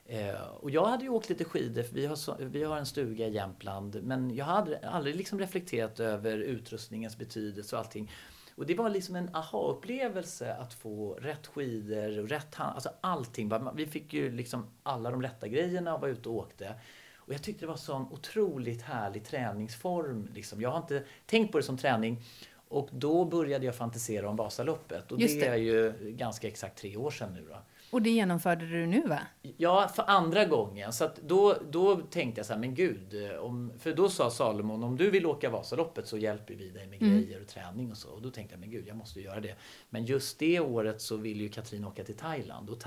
[0.09, 2.87] Eh, och jag hade ju åkt lite skidor, för vi har, så, vi har en
[2.87, 4.03] stuga i Jämtland.
[4.03, 8.13] Men jag hade aldrig liksom reflekterat över utrustningens betydelse och allting.
[8.57, 13.53] Och det var liksom en aha-upplevelse att få rätt skidor och rätt hand, alltså allting.
[13.75, 16.75] Vi fick ju liksom alla de rätta grejerna och var ute och åkte.
[17.17, 20.29] Och jag tyckte det var en sån otroligt härlig träningsform.
[20.35, 20.61] Liksom.
[20.61, 22.23] Jag har inte tänkt på det som träning.
[22.69, 25.13] Och då började jag fantisera om Vasaloppet.
[25.13, 25.41] Och det.
[25.41, 27.57] det är ju ganska exakt tre år sedan nu då.
[27.97, 29.21] Och det genomförde du nu va?
[29.57, 30.93] Ja, för andra gången.
[30.93, 33.33] Så då, då tänkte jag så här, men gud.
[33.41, 37.03] Om, för då sa Salomon, om du vill åka Vasaloppet så hjälper vi dig med
[37.03, 37.15] mm.
[37.15, 38.11] grejer och träning och så.
[38.11, 39.55] Och då tänkte jag, men gud, jag måste göra det.
[39.91, 42.71] Men just det året så vill ju Katrin åka till Thailand.
[42.71, 42.83] Och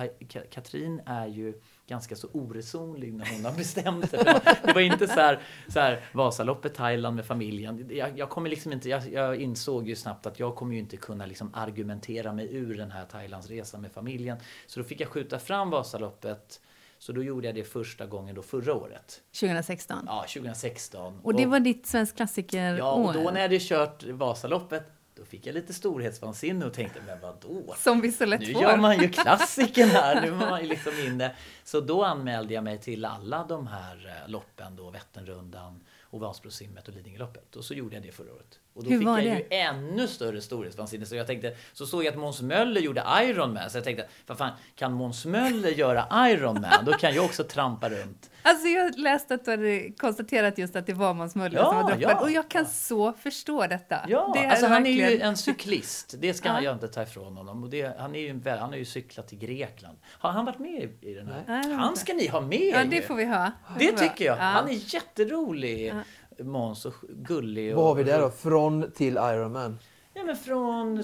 [0.50, 4.20] Katrin är ju ganska så oresonlig när hon har bestämt sig.
[4.20, 7.90] Det var, det var inte så här, så här Vasaloppet, Thailand med familjen.
[7.90, 10.98] Jag, jag kommer liksom inte, jag, jag, insåg ju snabbt att jag kommer ju inte
[10.98, 14.38] kunna liksom argumentera mig ur den här Thailandsresan med familjen.
[14.68, 16.62] Så då fick jag skjuta fram Vasaloppet.
[17.00, 19.22] Så då gjorde jag det första gången då förra året.
[19.40, 20.04] 2016?
[20.06, 21.20] Ja, 2016.
[21.24, 25.26] Och det var ditt Svensk klassiker Ja, och då när jag hade kört Vasaloppet då
[25.26, 27.76] fick jag lite storhetsvansinne och tänkte, men vadå?
[27.78, 28.62] Som vi så lätt Nu får.
[28.62, 31.36] gör man ju klassiken här, nu var man ju liksom inne.
[31.64, 36.88] Så då anmälde jag mig till alla de här eh, loppen då, Vätternrundan och Vansbrosimmet
[36.88, 37.56] och Lidingöloppet.
[37.56, 38.60] Och så gjorde jag det förra året.
[38.74, 39.24] Och då Hur fick jag det?
[39.24, 41.06] ju ännu större storhetsvansinne.
[41.06, 43.70] Så jag tänkte, så såg jag att Måns Möller gjorde Ironman.
[43.70, 46.86] Så jag tänkte, vad fan, kan Måns Möller göra Ironman?
[46.86, 48.29] Då kan jag också trampa runt.
[48.42, 51.76] Alltså jag läste att du hade konstaterat just att det var Måns Möller Ja, som
[51.76, 52.02] var droppen.
[52.10, 52.20] ja.
[52.22, 53.96] och jag kan så förstå detta.
[54.08, 56.16] Ja, det alltså han är ju verkligen- en cyklist.
[56.20, 56.62] Det ska Ja.
[56.62, 57.64] jag inte ta ifrån honom.
[57.64, 59.98] Och det, han, är ju en, han har ju cyklat till Grekland.
[60.06, 61.44] Har han varit med i, den här?
[61.48, 62.90] Nej, det han ska ni ha med Ja, ju.
[62.90, 63.52] det får vi ha.
[63.80, 64.38] Det tycker jag.
[64.38, 64.42] Ja.
[64.42, 65.94] Han är jätterolig.
[66.40, 67.72] Måns och gullig.
[67.72, 68.30] Och, Vad har vi där då?
[68.30, 69.80] Från till Ironman?
[70.20, 71.04] Ja, men från...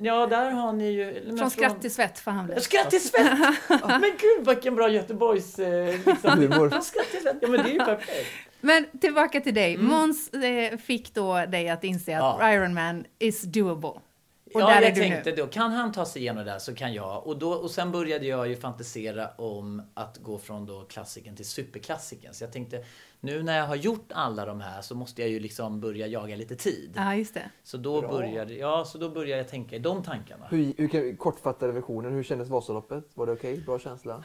[0.00, 1.22] Ja, där har ni ju...
[1.26, 2.60] men Från skratt till svett får han bli.
[2.60, 3.38] Skratt till svett!
[3.86, 5.58] Men gud, vilken bra Göteborgs...
[5.58, 6.30] Eh, liksom.
[6.30, 6.70] Humor.
[6.70, 7.36] Från skratt till svett.
[7.40, 8.28] Ja, men det är ju perfekt.
[8.60, 9.76] Men tillbaka till dig.
[9.76, 12.46] Måns eh, fick då dig att inse att Mm.
[12.46, 12.54] Ja.
[12.54, 13.88] Ironman is doable.
[13.88, 15.36] Och ja, där är jag du tänkte nu.
[15.36, 17.26] då, kan han ta sig igenom det där så kan jag.
[17.26, 21.46] Och, då, och sen började jag ju fantisera om att gå från då klassiken till
[21.46, 22.34] superklassiken.
[22.34, 22.84] Så jag tänkte,
[23.24, 26.36] nu när jag har gjort alla de här så måste jag ju liksom börja jaga
[26.36, 26.92] lite tid.
[26.96, 27.50] Ja, just det.
[27.62, 30.46] Så då började, ja, så då började jag tänka i de tankarna.
[30.50, 33.04] Hur, hur kan, kortfattade versionen, hur kändes Vasaloppet?
[33.14, 33.62] Var det okej?
[33.66, 34.22] Bra känsla?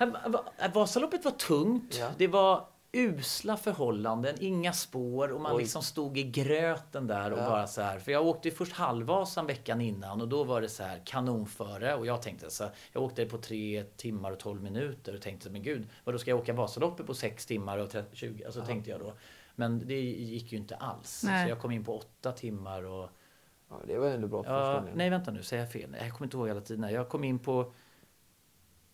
[0.74, 1.98] Vasaloppet var tungt.
[2.00, 2.08] Ja.
[2.18, 5.62] Det var usla förhållanden, inga spår och man Oj.
[5.62, 7.50] liksom stod i gröten där och Ja.
[7.50, 8.00] bara så här.
[8.00, 11.96] För jag åkte ju först halvvasan veckan innan och då var det så här kanonföre
[11.96, 15.50] och jag tänkte så här, jag åkte på tre timmar och 12 minuter och tänkte
[15.50, 18.46] men gud, vad då ska jag åka Vasaloppet på 6 timmar och 30, 20?
[18.46, 19.14] Alltså tänkte jag då.
[19.56, 21.24] Men det gick ju inte alls.
[21.26, 21.46] Nej.
[21.46, 23.10] Så jag kom in på 8 timmar och
[23.70, 25.96] Ja, det var ändå bra för Ja, nej vänta nu, säger jag fel?
[26.02, 26.94] Jag kommer inte ihåg hela tiden.
[26.94, 27.72] Jag kom in på...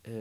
[0.03, 0.13] Eh,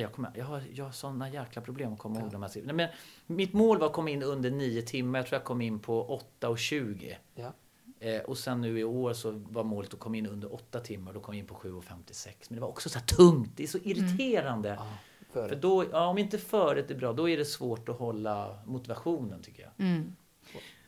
[0.00, 2.72] jag, kommer, jag, har, jag har såna jäkla problem att komma ihåg de här siffrorna.
[2.72, 2.88] Men
[3.26, 5.18] mitt mål var att komma in under 9 timmar.
[5.18, 7.14] Jag tror jag kom in på 8.20.
[7.34, 7.52] Ja.
[8.00, 11.12] Eh, och sen nu i år så var målet att komma in under 8 timmar.
[11.12, 12.28] Då kom jag in på 7.56.
[12.48, 13.50] Men det var också så här tungt.
[13.56, 14.68] Det är så irriterande.
[14.68, 14.86] Ja,
[15.32, 15.48] före.
[15.48, 19.42] För då, ja, om inte föret är bra, då är det svårt att hålla motivationen
[19.42, 19.86] tycker jag.
[19.86, 20.16] Mm.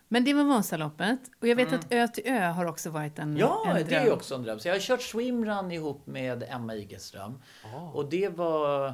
[0.09, 1.19] Men det var Vasaloppet.
[1.41, 3.39] Och jag vet att Ö till Ö har också varit en, Mm.
[3.41, 4.05] Ja, en det är dröm.
[4.05, 4.59] ju också en dröm.
[4.59, 7.43] Så jag har kört swimrun ihop med Emma Igelström.
[7.73, 7.91] Ja.
[7.95, 8.93] Och det var...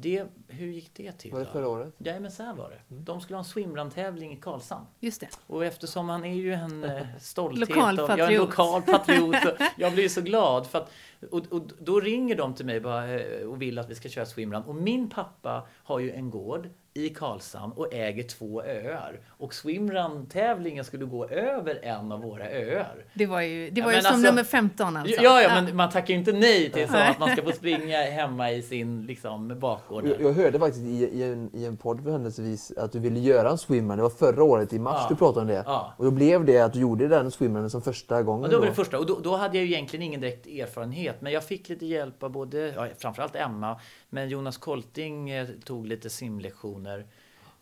[0.00, 1.32] Det, hur gick det till?
[1.32, 1.50] Var det då?
[1.50, 1.94] förra året?
[1.98, 2.94] Ja, men så här var det.
[2.94, 4.86] De skulle ha en swimrun-tävling i Karlshamn.
[5.00, 5.28] Just det.
[5.46, 7.68] Och eftersom han är ju en eh, stolthet.
[7.68, 9.36] Lokal och- Jag är en lokal patriot.
[9.76, 10.66] jag blir så glad.
[10.66, 10.90] För att,
[11.30, 14.26] och, och då ringer de till mig bara, eh, och vill att vi ska köra
[14.26, 14.62] swimrun.
[14.62, 19.20] Och min pappa har ju en gård i Karlshamn och äger två öar.
[19.28, 23.04] Och swimrun-tävlingen skulle gå över en av våra öar.
[23.14, 25.22] Det var ju, det Ja, var ju men som alltså- nummer 15 alltså.
[25.22, 27.98] Ja, ja, men man tackar ju inte nej till så att man ska få springa
[28.02, 30.06] hemma i sin liksom, bakgård.
[30.06, 33.20] Jag, jag hörde faktiskt i, i, en, i en podd för händelsevis att du ville
[33.20, 33.96] göra en swimrun.
[33.96, 35.06] Det var förra året i mars Ja.
[35.08, 35.62] du pratade om det.
[35.66, 35.94] Ja.
[35.96, 38.42] Och då blev det att du gjorde den swimrunnen som första gången.
[38.44, 38.74] Ja, då var det då.
[38.74, 38.98] första.
[38.98, 41.16] Och då, då hade jag ju egentligen ingen direkt erfarenhet.
[41.20, 43.80] Men jag fick lite hjälp av både, ja, framförallt Emma,
[44.10, 47.06] men Jonas Kolting eh, tog lite simlektioner.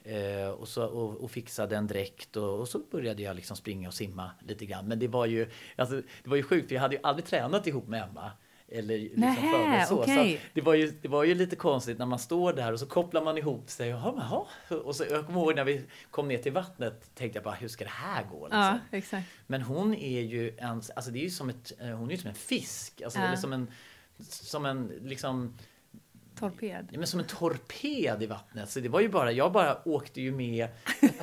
[0.05, 3.89] Eh, och, så, och, och fixade en dräkt och, och så började jag liksom springa
[3.89, 4.89] och simma lite grann.
[4.89, 7.67] Men det var ju, alltså, det var ju sjukt för jag hade ju aldrig tränat
[7.67, 8.31] ihop med Emma.
[8.69, 10.03] Eller liksom förberett så.
[10.03, 10.37] okej.
[10.37, 12.87] så det, var ju, det var ju lite konstigt när man står där och så
[12.87, 13.89] kopplar man ihop sig.
[13.89, 14.15] Jaha,
[14.69, 14.79] jaha.
[14.81, 17.69] Och så, jag kommer ihåg när vi kom ner till vattnet tänkte jag bara hur
[17.69, 18.45] ska det här gå?
[18.47, 18.61] Liksom.
[18.61, 19.27] Ja, exakt.
[19.47, 22.19] Men hon är ju en, alltså det är ju som ett, eh, hon är ju
[22.19, 23.03] som en fisk.
[23.03, 23.25] Alltså Ja.
[23.25, 23.71] eller som en,
[24.19, 25.59] som en, liksom,
[26.39, 26.89] Torped.
[26.91, 28.71] ja, men som en torped i vattnet.
[28.71, 30.69] Så det var ju bara, jag bara åkte ju med.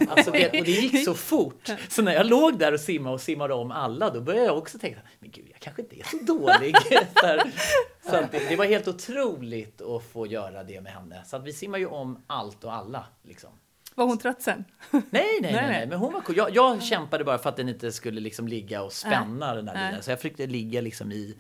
[0.10, 1.70] Alltså det, och det gick så fort.
[1.90, 4.80] Så när jag låg där och simmade och simmade om alla, då började jag också
[4.80, 6.76] tänka, men gud, jag kanske inte är så dålig.
[7.22, 11.22] så så det, det var helt otroligt att få göra det med henne.
[11.26, 13.06] Så att vi simmar ju om allt och alla.
[13.24, 13.50] Liksom.
[13.96, 14.66] Var hon trött sen?
[14.92, 15.70] Nej, nej, nej, nej.
[15.70, 16.38] nej, men hon var cool.
[16.38, 19.74] Jag, jag kämpade bara för att den inte skulle liksom ligga och spänna den där
[19.74, 19.88] Nej.
[19.88, 20.04] linan.
[20.04, 21.38] Så jag försökte ligga liksom i...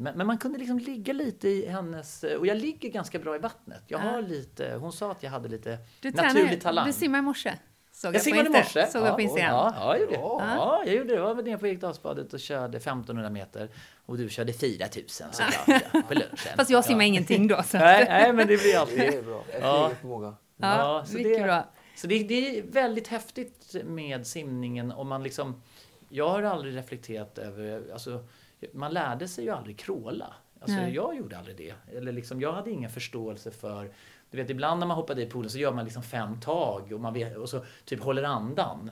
[0.00, 2.22] Men, men man kunde liksom ligga lite i hennes...
[2.22, 3.82] Och jag ligger ganska bra i vattnet.
[3.86, 4.74] Jag har lite...
[4.80, 6.86] Hon sa att jag hade lite Du naturlig tränar, talang.
[6.86, 7.52] du simmade i morse.
[7.92, 8.86] Såg jag simmade i morse.
[8.86, 9.50] Såg jag på Instagram.
[9.50, 10.18] Ja, ja, jag gjorde det.
[10.18, 10.54] Ja.
[10.56, 11.14] Ja, jag gjorde det.
[11.14, 13.68] Jag var nere på Eriksdalsbadet och körde 1500 meter.
[14.06, 16.36] Och du körde 4000 såklart ja, på lunchen.
[16.56, 17.06] Fast jag simmar ja.
[17.06, 17.62] ingenting då.
[17.62, 17.78] Så.
[17.78, 19.00] Nej, nej, men det blir Det alltid...
[19.00, 19.44] är bra.
[19.60, 19.90] Ja.
[20.00, 20.34] förmåga.
[20.56, 21.70] Ja, så mycket det, bra.
[21.96, 25.62] Så det, det är väldigt häftigt med simningen om man liksom...
[26.08, 27.82] Jag har aldrig reflekterat över...
[27.92, 28.24] Alltså,
[28.72, 30.34] man lärde sig ju aldrig kråla.
[30.60, 30.94] Alltså, Nej.
[30.94, 31.74] jag gjorde aldrig det.
[31.96, 33.92] Eller liksom, jag hade ingen förståelse för...
[34.30, 37.00] Du vet, ibland när man hoppar i poolen så gör man liksom fem tag och,
[37.00, 38.90] man vet, och så typ håller andan.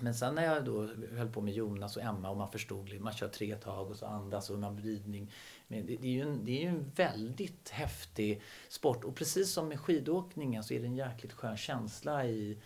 [0.00, 3.12] Men sen när jag då höll på med Jonas och Emma och man förstod, man
[3.12, 5.32] kör tre tag och så andas och man vridning.
[5.68, 9.52] Men det, det, är ju en, det är ju en väldigt häftig sport och precis
[9.52, 12.58] som med skidåkningen så är det en jäkligt skön känsla i,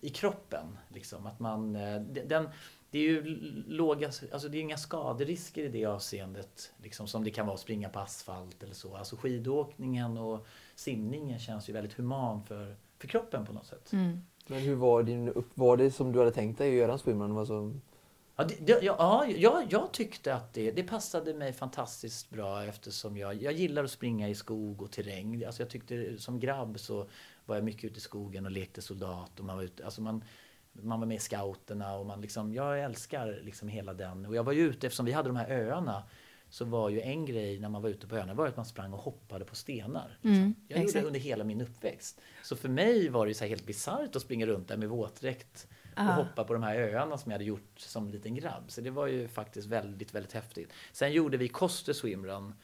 [0.00, 0.78] i kroppen.
[0.88, 1.26] Liksom.
[1.26, 2.48] Att man, eh, den,
[2.90, 3.22] det är ju
[3.68, 6.72] låga, alltså det är inga skaderisker i det avseendet.
[6.82, 8.96] Liksom som det kan vara att springa på asfalt eller så.
[8.96, 13.92] Alltså skidåkningen och simningen känns ju väldigt human för, för kroppen på något sätt.
[13.92, 14.22] Mm.
[14.46, 15.48] Men hur var din upp...
[15.54, 17.38] Var det som du hade tänkt dig att göra en swimrun?
[17.38, 17.74] Alltså...
[18.36, 22.64] Ja, det, det, ja, ja, jag, jag tyckte att det, det passade mig fantastiskt bra
[22.64, 25.44] eftersom jag, jag gillar att springa i skog och terräng.
[25.44, 27.08] Alltså jag tyckte som grabb så
[27.46, 29.38] var jag mycket ute i skogen och lekte soldat.
[29.38, 30.24] Och man, var ute, alltså man,
[30.82, 34.26] man var med i scouterna och man liksom, jag älskar liksom hela den.
[34.26, 36.02] Och jag var ju ute, eftersom vi hade de här öarna,
[36.50, 38.92] så var ju en grej när man var ute på öarna var att man sprang
[38.92, 40.18] och hoppade på stenar.
[40.22, 40.30] Liksom.
[40.42, 41.02] Mm, jag gjorde exakt.
[41.02, 42.20] det under hela min uppväxt.
[42.42, 45.98] Så för mig var det så helt bisarrt att springa runt där med våtdräkt och
[45.98, 46.12] Ah.
[46.12, 48.64] hoppa på de här öarna som jag hade gjort som liten grabb.
[48.68, 50.72] Så det var ju faktiskt väldigt, väldigt häftigt.
[50.92, 52.54] Sen gjorde vi Koster Swimrun.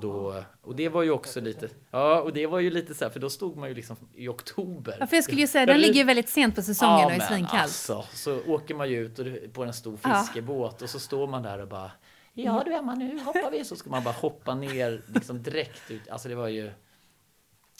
[0.00, 3.10] Då, och det var ju också lite, ja och det var ju lite så här,
[3.10, 4.96] för då stod man ju liksom i oktober.
[5.00, 7.18] Ja, för jag skulle ju säga, den ligger ju väldigt sent på säsongen och är
[7.18, 7.62] men svinkallt.
[7.62, 10.22] Alltså, så åker man ju ut och på en stor Ja.
[10.24, 11.90] fiskebåt och så står man där och bara
[12.34, 13.64] Ja du Emma, nu hoppar vi.
[13.64, 16.08] Så ska man bara hoppa ner liksom direkt ut.
[16.08, 16.72] Alltså det var ju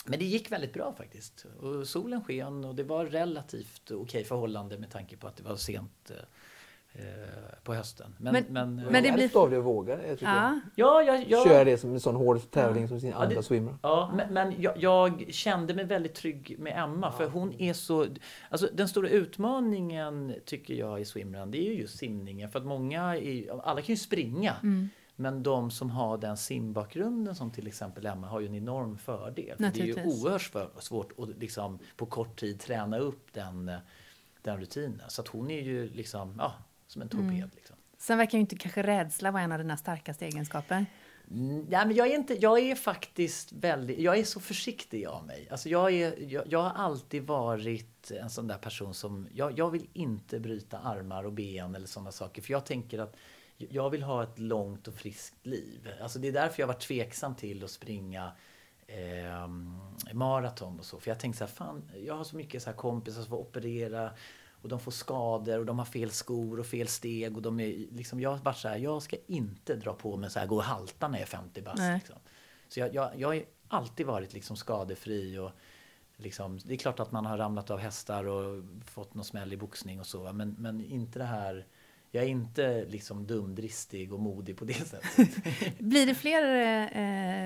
[0.04, 1.46] Men det gick väldigt bra faktiskt.
[1.60, 5.56] Och solen sken och det var relativt okej förhållande med tanke på att det var
[5.56, 6.16] sent eh,
[7.62, 8.14] på hösten.
[8.18, 10.06] Men, Men- men, eh, men det det blir- av det att våga.
[10.06, 10.32] Jag tycker.
[10.32, 10.60] Ja.
[10.74, 13.42] ja, jag, jag, Köra det som en sån hård tävling som sin Ja, andra det-
[13.42, 13.78] swimrun.
[13.82, 18.06] Ja, men, men jag, jag kände mig väldigt trygg med Emma för hon är så...
[18.50, 22.66] Alltså den stora utmaningen tycker jag i swimrun det är ju just simningen för att
[22.66, 24.54] många, är, alla kan ju springa.
[24.62, 24.88] Mm.
[25.16, 29.56] Men de som har den simbakgrunden som till exempel Emma har ju en enorm fördel.
[29.56, 33.68] För det är ju oerhört för- svårt att liksom på kort tid träna upp den,
[33.68, 33.76] eh,
[34.42, 35.00] den rutinen.
[35.08, 36.52] Så att hon är ju liksom, ja,
[36.92, 37.28] som en torped.
[37.28, 37.50] Mm.
[37.54, 37.76] Liksom.
[37.98, 40.86] Sen verkar ju inte kanske rädsla vara en av dina starkaste egenskaper.
[41.30, 45.26] Mm, Nej, men jag är, inte, jag är faktiskt väldigt, jag är så försiktig av
[45.26, 45.48] mig.
[45.50, 49.70] Alltså jag, är, jag, jag har alltid varit en sån där person som, jag, jag
[49.70, 52.42] vill inte bryta armar och ben eller sådana saker.
[52.42, 53.16] För jag tänker att
[53.56, 55.88] jag vill ha ett långt och friskt liv.
[56.02, 58.32] Alltså det är därför jag var tveksam till att springa
[58.86, 59.48] eh,
[60.12, 61.00] maraton och så.
[61.00, 63.38] För jag tänkte så här, fan, jag har så mycket så här kompisar som får
[63.38, 64.10] operera
[64.62, 67.86] och de får skador och de har fel skor och fel steg och de är
[67.92, 70.62] liksom, jag varit så här, jag ska inte dra på mig så här, gå och
[70.62, 71.82] halta när jag är 50 bast.
[71.94, 72.16] Liksom.
[72.68, 75.50] Så jag, jag, jag har alltid varit liksom skadefri och
[76.16, 79.56] liksom, det är klart att man har ramlat av hästar och fått någon smäll i
[79.56, 81.66] boxning och så, men, men inte det här
[82.14, 85.78] jag är inte liksom dumdristig och modig på det sättet.
[85.78, 86.42] Blir det fler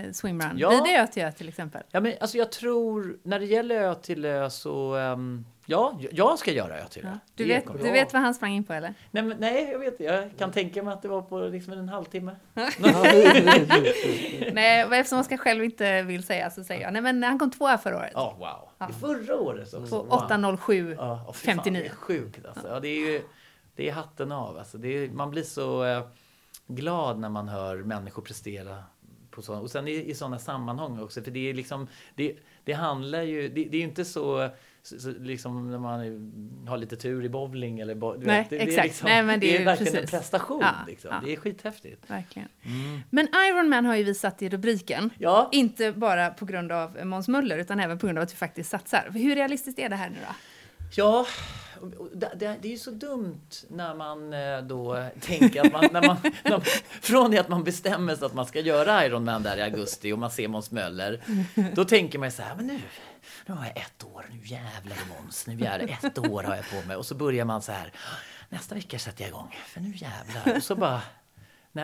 [0.07, 0.59] eh, swimrun?
[0.59, 0.69] Ja.
[0.69, 1.83] Blir det ö till ö till exempel?
[1.91, 6.39] Ja, men alltså jag tror, när det gäller ö till ö så, ehm, ja, jag
[6.39, 7.09] ska göra till ö.
[7.13, 7.19] Ja.
[7.35, 7.93] Du, Det vet, du jag.
[7.93, 8.95] vet vad han sprang in på eller?
[9.11, 11.89] Nej, men, nej, jag vet Jag kan tänka mig att det var på liksom en
[11.89, 12.37] halvtimme.
[14.53, 17.51] Nej, och eftersom Oskar själv inte vill säga så säger jag, nej men han kom
[17.51, 18.13] tvåa förra året.
[18.15, 18.69] Ja, wow.
[18.79, 18.89] Ja.
[19.01, 19.87] Förra året så.
[19.87, 20.09] På wow.
[20.29, 20.95] 8.07.
[20.99, 21.81] Ja, åh, fy fan, 59.
[21.83, 22.69] Det är sjukt alltså.
[22.69, 23.23] Ja, det är ju
[23.77, 24.59] det är hatten av.
[24.59, 26.03] Alltså, det är, man blir så eh,
[26.67, 28.85] glad när man hör människor prestera.
[29.31, 31.23] På så, och sen i, i sådana sammanhang också.
[31.23, 34.49] För det är liksom, det, det handlar ju, det, det är ju inte så,
[34.87, 38.51] så, så liksom när man är- har lite tur i bowling eller bo, Nej, vet,
[38.51, 38.79] det, Det exakt.
[38.79, 40.11] är, liksom, Nej, men det är ju verkligen en precis.
[40.11, 40.61] prestation.
[40.63, 41.11] Ja, liksom.
[41.13, 41.21] ja.
[41.25, 42.11] Det är skithäftigt.
[42.11, 42.49] Verkligen.
[42.65, 43.01] Mm.
[43.11, 45.11] Men Iron Man har ju vi satt i rubriken.
[45.19, 48.37] Ja, Inte bara på grund av Måns Möller utan även på grund av att vi
[48.37, 49.11] faktiskt satsar.
[49.15, 50.35] Hur realistiskt är det här nu då?
[50.97, 51.27] Ja,
[52.15, 56.07] det, det, det är ju så dumt när man eh, då tänker att man, när
[56.07, 56.61] man, när man,
[57.01, 60.13] från det att man bestämmer sig att man ska göra Iron Man där i augusti
[60.13, 61.21] och man ser Måns Möller,
[61.75, 62.81] då tänker man ju så här, men nu,
[63.47, 66.89] nu har jag ett år, nu jävlar Måns, nu jävlar, ett år har jag på
[66.89, 66.97] mig.
[66.97, 67.93] Och så börjar man så här,
[68.49, 70.57] nästa vecka sätter jag igång, för nu jävlar.
[70.57, 71.03] Och så bara,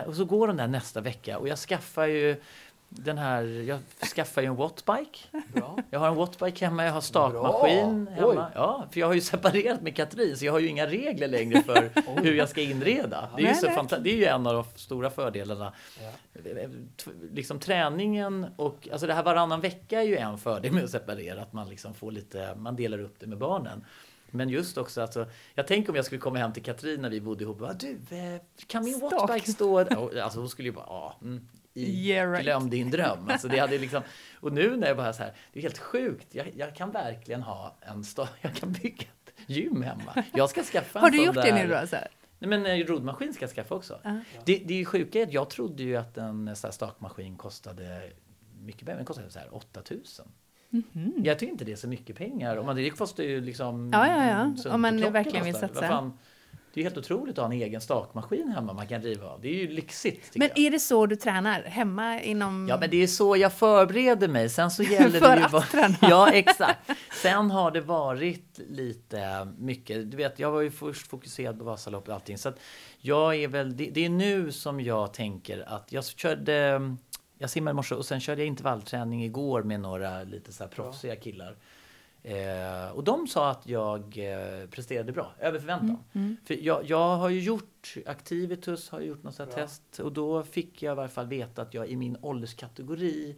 [0.05, 2.41] och så går den där nästa vecka och jag skaffar ju
[2.95, 3.79] den här, jag
[4.15, 5.19] skaffar ju en wattbike.
[5.53, 5.77] Bra.
[5.89, 8.13] Jag har en wattbike hemma, jag har stakmaskin Bra.
[8.13, 8.51] hemma.
[8.55, 11.63] Ja, för jag har ju separerat med Katrin så jag har ju inga regler längre
[11.63, 11.89] för
[12.21, 13.29] hur jag ska inreda.
[13.37, 15.73] Det är, ju så fanta- det är ju en av de stora fördelarna.
[16.01, 16.09] Ja.
[17.31, 21.41] Liksom träningen och alltså det här varannan vecka är ju en fördel med att separera.
[21.41, 23.85] Att man liksom får lite, man delar upp det med barnen.
[24.35, 25.25] Men just också alltså,
[25.55, 27.61] jag tänker om jag skulle komma hem till Katrin när vi bodde ihop.
[27.79, 29.11] Du, eh, kan min Stak.
[29.13, 29.79] wattbike stå?
[30.23, 31.15] Alltså hon skulle ju bara, ja.
[31.21, 32.43] Mm, i, Yeah, right.
[32.43, 33.29] Glöm din dröm.
[33.29, 34.03] Alltså det hade liksom,
[34.39, 36.35] och nu när jag bara så här, det är helt sjukt.
[36.35, 40.23] Jag, jag kan verkligen ha en stad, jag kan bygga ett gym hemma.
[40.33, 41.87] Jag ska skaffa Har en du sån gjort där, det nu då?
[41.87, 42.07] Så här?
[42.39, 43.99] Nej, men eh, roddmaskin ska jag skaffa också.
[44.03, 44.19] Ja.
[44.45, 47.35] Det, det är ju sjuka är att jag trodde ju att en så här stakmaskin
[47.37, 48.11] kostade
[48.61, 48.95] mycket mer.
[48.95, 50.25] Den kostade så här 8000.
[51.17, 52.57] Jag tycker inte det är så mycket pengar.
[52.57, 53.91] Om man, det kostar ju liksom...
[53.93, 54.41] Ja, ja, ja.
[54.65, 56.11] en Om man verkligen vill satsa.
[56.73, 59.41] Det är helt otroligt att ha en egen stakmaskin hemma man kan driva av.
[59.41, 60.31] Det är ju lyxigt.
[60.35, 60.65] Men jag.
[60.65, 61.63] är det så du tränar?
[61.63, 62.67] Hemma inom...
[62.69, 64.49] Ja, men det är så jag förbereder mig.
[64.49, 65.61] Sen så gäller För det ju att bara...
[65.61, 65.97] träna.
[66.01, 66.79] Ja, exakt.
[67.21, 70.11] Sen har det varit lite mycket.
[70.11, 72.37] Du vet, jag var ju först fokuserad på Vasaloppet och allting.
[72.37, 72.59] Så att
[72.97, 73.77] jag är väl...
[73.77, 76.81] Det, det är nu som jag tänker att jag körde...
[77.37, 80.69] Jag simmade i morse och sen körde jag intervallträning igår med några lite så här
[80.69, 81.55] proffsiga killar.
[82.25, 85.97] Eh, och de sa att jag eh, presterade bra, över förväntan.
[86.45, 90.83] För jag, jag har ju gjort Activitus, har gjort något sånt test och då fick
[90.83, 93.35] jag i varje fall veta att jag i min ålderskategori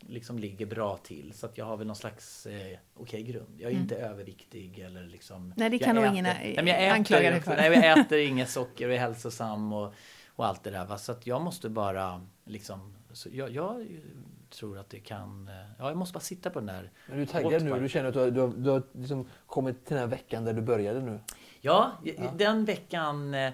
[0.00, 1.32] liksom ligger bra till.
[1.34, 3.60] Så att jag har väl någon slags eh, okej grund.
[3.60, 5.54] Jag är inte överviktig eller liksom...
[5.56, 7.56] Nej, det jag kan nog äter- ingen, Nej, men jag äter, anklaga dig för.
[7.56, 9.94] Nej, jag äter inget socker och är hälsosam och,
[10.28, 10.84] och allt det där.
[10.86, 10.98] Va?
[10.98, 12.94] Så att jag måste bara liksom...
[13.12, 13.86] Så jag, jag
[14.52, 15.48] tror att det kan...
[15.48, 17.80] eh, Ja, jag måste bara sitta på den där Men du är taggad nu?
[17.80, 20.44] Du känner att du har, du har, du har liksom kommit till den här veckan
[20.44, 21.20] där du började nu?
[21.60, 21.92] Ja,
[22.36, 23.34] den veckan...
[23.34, 23.52] eh,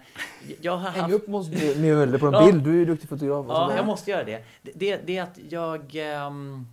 [0.61, 1.15] Jag har Häng haft...
[1.15, 2.47] upp måste du med Mölle på en Ja.
[2.47, 2.65] bild.
[2.65, 3.47] Du är ju duktig fotograf.
[3.49, 4.45] Ja, jag måste göra det.
[4.63, 5.95] Det, det, är att jag...
[5.95, 6.67] ehm,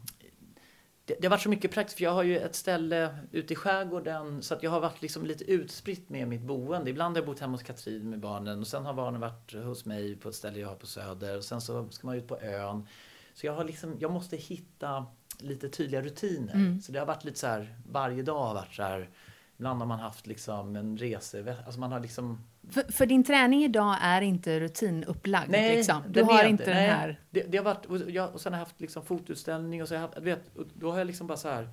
[1.05, 3.55] det, det har varit så mycket praktiskt, för jag har ju ett ställe ute i
[3.55, 6.89] skärgården så att jag har varit liksom lite utspritt med mitt boende.
[6.89, 9.85] Ibland har jag bott hemma hos Katrin med barnen och sen har barnen varit hos
[9.85, 12.37] mig på ett ställe jag har på Söder och sen så ska man ut på
[12.41, 12.87] ön.
[13.35, 15.05] Så jag har liksom, jag måste hitta
[15.39, 16.79] lite tydliga rutiner.
[16.81, 19.09] Så det har varit lite så här, varje dag har varit så här,
[19.57, 23.63] ibland har man haft liksom en rese, alltså man har liksom För, för din träning
[23.63, 25.51] idag är inte rutinupplagd.
[25.51, 26.03] liksom.
[26.09, 26.87] Du har inte den nej.
[26.89, 27.19] här...
[27.29, 29.95] Det, det har varit, och, jag, och sen har jag haft liksom fotutställning och så
[29.95, 30.41] har jag haft, vet,
[30.73, 31.69] då har jag liksom bara så här,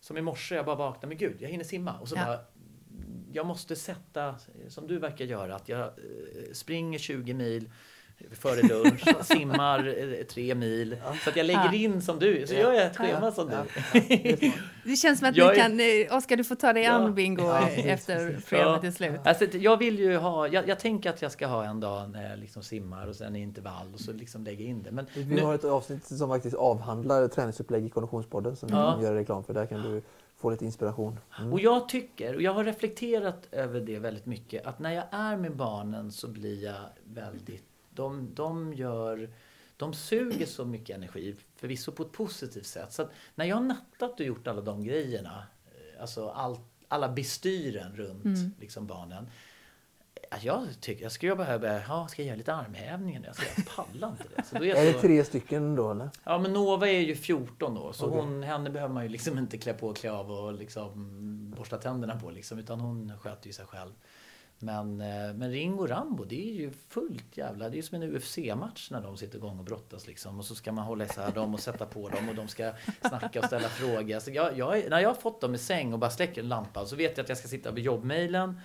[0.00, 1.98] som i morse, jag bara vaknade, men gud, jag hinner simma.
[1.98, 2.24] Och så Ja.
[2.26, 2.38] bara,
[3.32, 4.34] jag måste sätta,
[4.68, 5.92] som du verkar göra, att jag eh,
[6.52, 7.70] springer 20 mil
[8.32, 10.96] före lunch, simmar eh, tre mil.
[11.24, 11.74] Så att jag lägger Ja.
[11.74, 13.64] in som du, så gör jag ett schema som Ja.
[13.92, 14.52] du.
[14.84, 16.10] Det känns som att Jag ni är- kan...
[16.12, 16.92] eh, Oskar, du får ta dig Ja.
[16.92, 18.16] an bingo Ja, eh, efter
[18.48, 18.88] programmet Ja.
[18.88, 19.20] är slut.
[19.24, 22.30] Alltså, jag vill ju ha, jag, jag tänker att jag ska ha en dag när
[22.30, 24.90] jag liksom simmar och sen intervall och så liksom lägga in det.
[24.90, 28.96] Men Vi nu- har ett avsnitt som faktiskt avhandlar träningsupplägg i Konditionspodden som Ja.
[28.98, 29.54] vi göra reklam för.
[29.54, 30.02] Där kan du
[30.36, 31.18] få lite inspiration.
[31.40, 31.52] Mm.
[31.52, 35.36] Och jag tycker, och jag har reflekterat över det väldigt mycket, att när jag är
[35.36, 37.64] med barnen så blir jag väldigt...
[37.98, 39.30] De, de gör...
[39.76, 42.92] De suger så mycket energi, förvisso på ett positivt sätt.
[42.92, 46.56] Så att när jag har nattat och gjort alla de grejerna, eh, alltså all,
[46.88, 49.28] alla bestyren runt liksom barnen.
[50.30, 53.28] att Jag tycker, jag skulle bara börja, ja, ska jag göra lite armhävningar nu?
[53.28, 54.42] Alltså, jag pallar inte det.
[54.42, 56.10] Så då är Är det så- tre stycken då eller?
[56.24, 58.20] Ja men Nova är ju 14 då så Okej.
[58.20, 60.90] hon, henne behöver man ju liksom inte klä på och klä av och liksom
[61.56, 63.92] borsta tänderna på liksom utan hon sköter ju sig själv.
[64.58, 68.02] Men, eh, men Ringo och Rambo det är ju fullt jävla, det är ju som
[68.02, 71.32] en UFC-match när de sitter igång och brottas liksom och så ska man hålla isär
[71.32, 72.72] dem och sätta på dem och de ska
[73.08, 74.20] snacka och ställa frågor.
[74.20, 76.86] Så jag, jag, när jag har fått dem i säng och bara släcker en lampa
[76.86, 78.60] så vet jag att jag ska sitta vid jobbmailen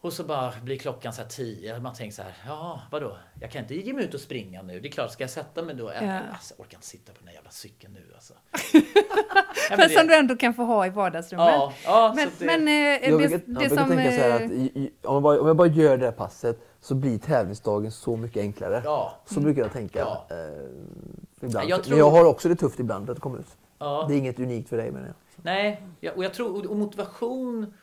[0.00, 1.80] och så bara blir klockan så här tio.
[1.80, 3.16] Man tänker så här, ja vadå?
[3.40, 4.80] Jag kan inte ge mig ut och springa nu.
[4.80, 5.84] Det är klart, ska jag sätta mig då?
[5.84, 6.20] Ja.
[6.32, 8.34] Alltså, jag orkar inte sitta på den där jävla cykeln nu alltså.
[9.70, 11.46] Ja, Men det- som du ändå kan få ha i vardagsrummet.
[11.46, 13.88] Ja, ja Men, det, men eh, Jag det, brukar, det jag brukar som...
[13.96, 16.04] tänka så här eh, att i, i, om, jag bara, om jag bara gör det
[16.04, 18.82] här passet så blir tävlingsdagen så mycket enklare.
[18.84, 19.98] ja, Så brukar jag tänka.
[19.98, 20.26] Ja.
[20.30, 21.68] Eh, ibland.
[21.70, 23.56] Jag tror- Men jag har också det tufft ibland att komma ut.
[23.78, 24.04] ja.
[24.08, 25.14] Det är inget unikt för dig menar jag.
[25.36, 25.82] Nej,
[26.16, 27.74] och jag tror, och motivation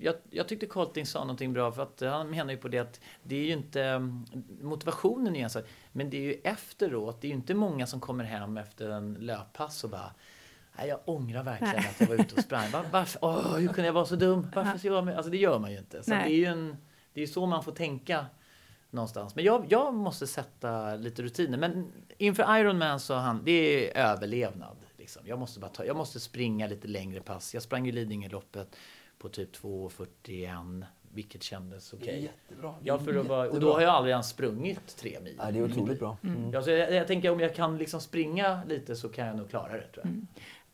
[0.00, 3.00] jag, jag tyckte Colting sa någonting bra för att han menar ju på det att
[3.22, 4.10] det är ju inte
[4.60, 7.20] motivationen är en sak, men det är ju efteråt.
[7.20, 10.12] Det är ju inte många som kommer hem efter en löppass och bara
[10.78, 11.90] Nej, jag ångrar verkligen Nej.
[11.90, 12.70] att jag var ute och sprang.
[12.70, 13.18] Var, varför?
[13.24, 14.46] Åh, hur kunde jag vara så dum?
[14.54, 15.16] Varför så jag med?
[15.16, 16.02] Alltså det gör man ju inte.
[16.02, 16.28] Så Nej.
[16.28, 16.76] det är ju en,
[17.12, 18.26] det är så man får tänka
[18.90, 19.34] någonstans.
[19.34, 21.58] Men jag, jag måste sätta lite rutiner.
[21.58, 24.76] Men inför Ironman så han, det är överlevnad.
[24.96, 25.22] Liksom.
[25.26, 27.54] Jag, måste bara ta, jag måste springa lite längre pass.
[27.54, 28.76] Jag sprang ju Lidingöloppet
[29.18, 32.22] på typ 2.41, vilket kändes okej.
[32.22, 32.74] Jättebra.
[32.82, 35.34] Ja, för att vara, och då har jag aldrig ens sprungit tre mil.
[35.38, 36.16] Ja, det är otroligt bra.
[36.22, 36.52] Mm.
[36.52, 39.50] Ja, så jag, jag tänker om jag kan liksom springa lite så kan jag nog
[39.50, 40.12] klara det tror jag.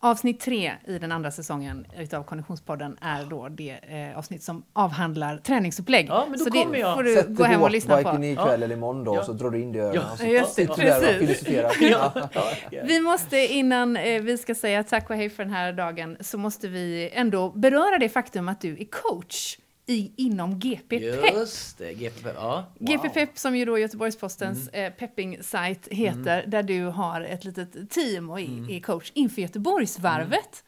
[0.04, 3.70] Avsnitt tre i den andra säsongen utav Konditionspodden är då det
[4.10, 6.06] eh, avsnitt som avhandlar träningsupplägg.
[6.08, 6.94] Ja, men då så det kommer jag.
[6.96, 8.00] får du Sätt gå hem och lyssna på.
[8.24, 8.52] ikväll Ja.
[8.52, 9.24] eller imorgon då Ja.
[9.24, 10.12] så drar du in det i öronen Ja.
[10.12, 11.46] och så Just det, sitter där och precis.
[11.46, 12.28] filosoferar.
[12.70, 12.82] Ja.
[12.84, 16.38] Vi måste innan eh, vi ska säga tack och hej för den här dagen så
[16.38, 19.58] måste vi ändå beröra det faktum att du är coach
[19.92, 21.34] i, inom GP Pep.
[21.34, 22.64] Just det, GP, ja.
[22.78, 22.88] Wow.
[22.88, 24.86] GP Pep som ju då Göteborgs-Postens Mm.
[24.92, 28.70] eh, pepping-sajt heter, där du har ett litet team och är, Mm.
[28.70, 30.64] är coach inför Göteborgsvarvet.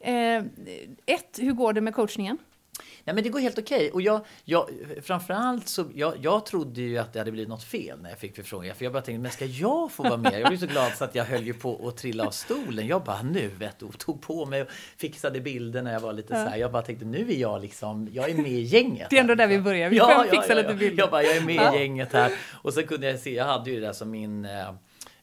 [0.00, 0.42] Eh,
[1.06, 2.38] ett, hur går det med coachningen?
[3.04, 3.90] Nej men det går helt okej.
[3.90, 4.70] Och jag, jag,
[5.02, 8.36] framförallt så, jag, jag trodde ju att det hade blivit något fel när jag fick
[8.36, 8.74] förfrågningar.
[8.74, 10.40] För jag bara tänkte, men ska jag få vara med?
[10.40, 12.86] Jag blev så glad så att jag höll ju på att trilla av stolen.
[12.86, 16.28] Jag bara, nu vet du, tog på mig och fixade bilder när jag var lite
[16.28, 16.56] så här.
[16.56, 19.06] Jag bara tänkte, nu är jag liksom, jag är med i gänget.
[19.10, 19.90] Det är ändå där vi börjar.
[19.90, 21.02] Vi Ja, ja, fixa ja, lite bilder.
[21.02, 22.32] Jag bara, jag är med i gänget här.
[22.52, 24.74] Och så kunde jag se, jag hade ju det där som min eh,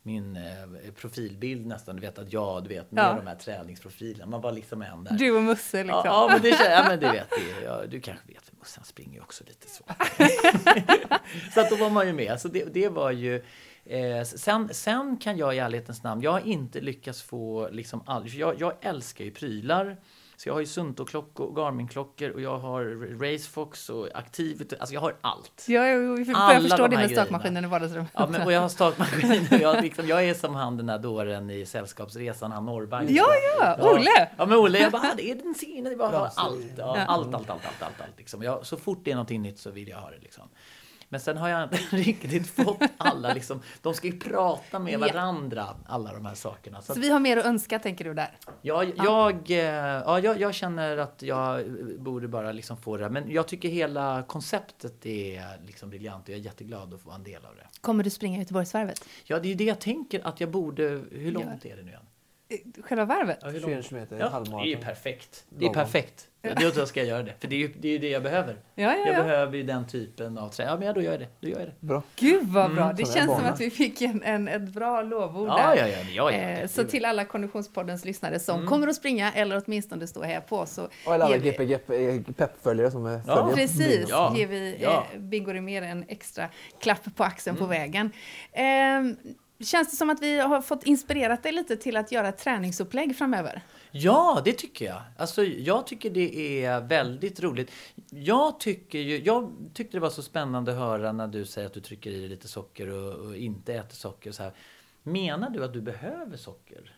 [0.04, 3.14] min eh, profilbild nästan, du vet att jag, du vet, med Ja.
[3.18, 4.26] de här träningsprofilerna.
[4.26, 5.14] Man var liksom en där.
[5.18, 6.02] Du och Musse liksom.
[6.06, 7.64] Ja, ja, men det ja, men det vet du.
[7.66, 9.84] Ja, du kanske vet, för Musse han springer ju också lite så.
[11.54, 12.42] så att då var man ju med.
[12.42, 13.44] Så det, det var ju...
[13.86, 18.30] Eh, sen, sen kan jag i ärlighetens namn, jag har inte lyckats få liksom all,
[18.30, 19.98] jag, jag älskar ju prylar.
[20.38, 22.84] Så jag har ju Sunto-klockor och Garmin-klockor och jag har
[23.20, 25.66] Racefox och Activity, alltså jag har allt.
[25.68, 28.12] Ja, jag, jag, jag förstår de det med stakmaskinen i vardagsrummet.
[28.14, 31.00] Ja, men, och jag har stakmaskin och jag, liksom, jag är som han den där
[31.00, 33.10] dåren i Sällskapsresan, han Norrbank.
[33.12, 33.26] Ja,
[33.60, 34.30] ja, Olle!
[34.38, 36.60] Ja, men Olle, jag bara, "Ah, det är den senaste, jag bara har allt.
[36.78, 37.06] Ja, Ja.
[37.06, 38.44] allt, allt, allt, allt, allt, allt liksom.
[38.44, 40.50] jag, Så fort det är någonting nytt så vill jag ha det liksom.
[41.10, 44.98] Men sen har jag inte riktigt fått alla liksom, de ska ju prata med Ja.
[45.00, 46.82] varandra, alla de här sakerna.
[46.82, 48.38] Så Så vi har mer att önska tänker du där?
[48.62, 51.66] jag, jag, eh, ja, jag, jag känner att jag
[52.00, 53.10] borde bara liksom få det.
[53.10, 57.16] Men jag tycker hela konceptet är liksom briljant och jag är jätteglad att få vara
[57.18, 57.68] en del av det.
[57.82, 59.06] Kommer du springa Göteborgsvarvet?
[59.24, 60.84] Ja, det är det jag tänker att jag borde...
[61.12, 62.02] Hur långt är det nu igen?
[62.54, 63.40] Eh, Själva varvet?
[63.42, 63.86] Ja, hur 21 långt?
[63.86, 64.68] kilometer, Ja, halvmaraton.
[64.68, 65.46] det är perfekt.
[65.50, 65.74] Det är Lagom.
[65.74, 66.28] perfekt.
[66.46, 67.34] Ja, det är då ska jag göra det.
[67.40, 68.54] För det är ju det, är ju det jag behöver.
[68.76, 69.24] Ja, ja, Jag ja.
[69.24, 70.72] behöver ju den typen av träning.
[70.72, 71.28] Ja, men ja, då gör jag det.
[71.40, 71.74] Då gör jag det.
[71.80, 72.04] Bra.
[72.16, 72.84] Gud vad bra!
[72.84, 75.76] Mm, det känns som att vi fick en, en, ett bra lovord Ja, där.
[75.76, 75.98] ja, ja.
[76.14, 76.68] ja, ja, Eh, ja.
[76.68, 78.68] Så till alla Konditionspoddens lyssnare som Mm.
[78.70, 83.06] kommer att springa eller åtminstone stå här på så Och alla vi- GP peppföljare som
[83.06, 83.36] är Ja.
[83.36, 83.56] följer.
[83.56, 84.34] Precis, Ja.
[84.38, 85.06] ger vi Ja.
[85.14, 86.50] eh, Bingo Rimér en extra
[86.82, 87.68] klapp på axeln Mm.
[87.68, 88.12] på vägen.
[88.52, 88.64] Eh,
[89.64, 93.18] känns det som att vi har fått inspirerat dig lite till att göra ett träningsupplägg
[93.18, 93.62] framöver?
[93.92, 95.02] Ja, det tycker jag.
[95.18, 97.72] Alltså, jag tycker det är väldigt roligt.
[98.10, 101.74] Jag, tycker ju, jag tyckte det var så spännande att höra när du säger att
[101.74, 104.32] du trycker i dig lite socker och, och inte äter socker.
[104.32, 104.54] Så här.
[105.04, 106.96] Menar du att du behöver socker?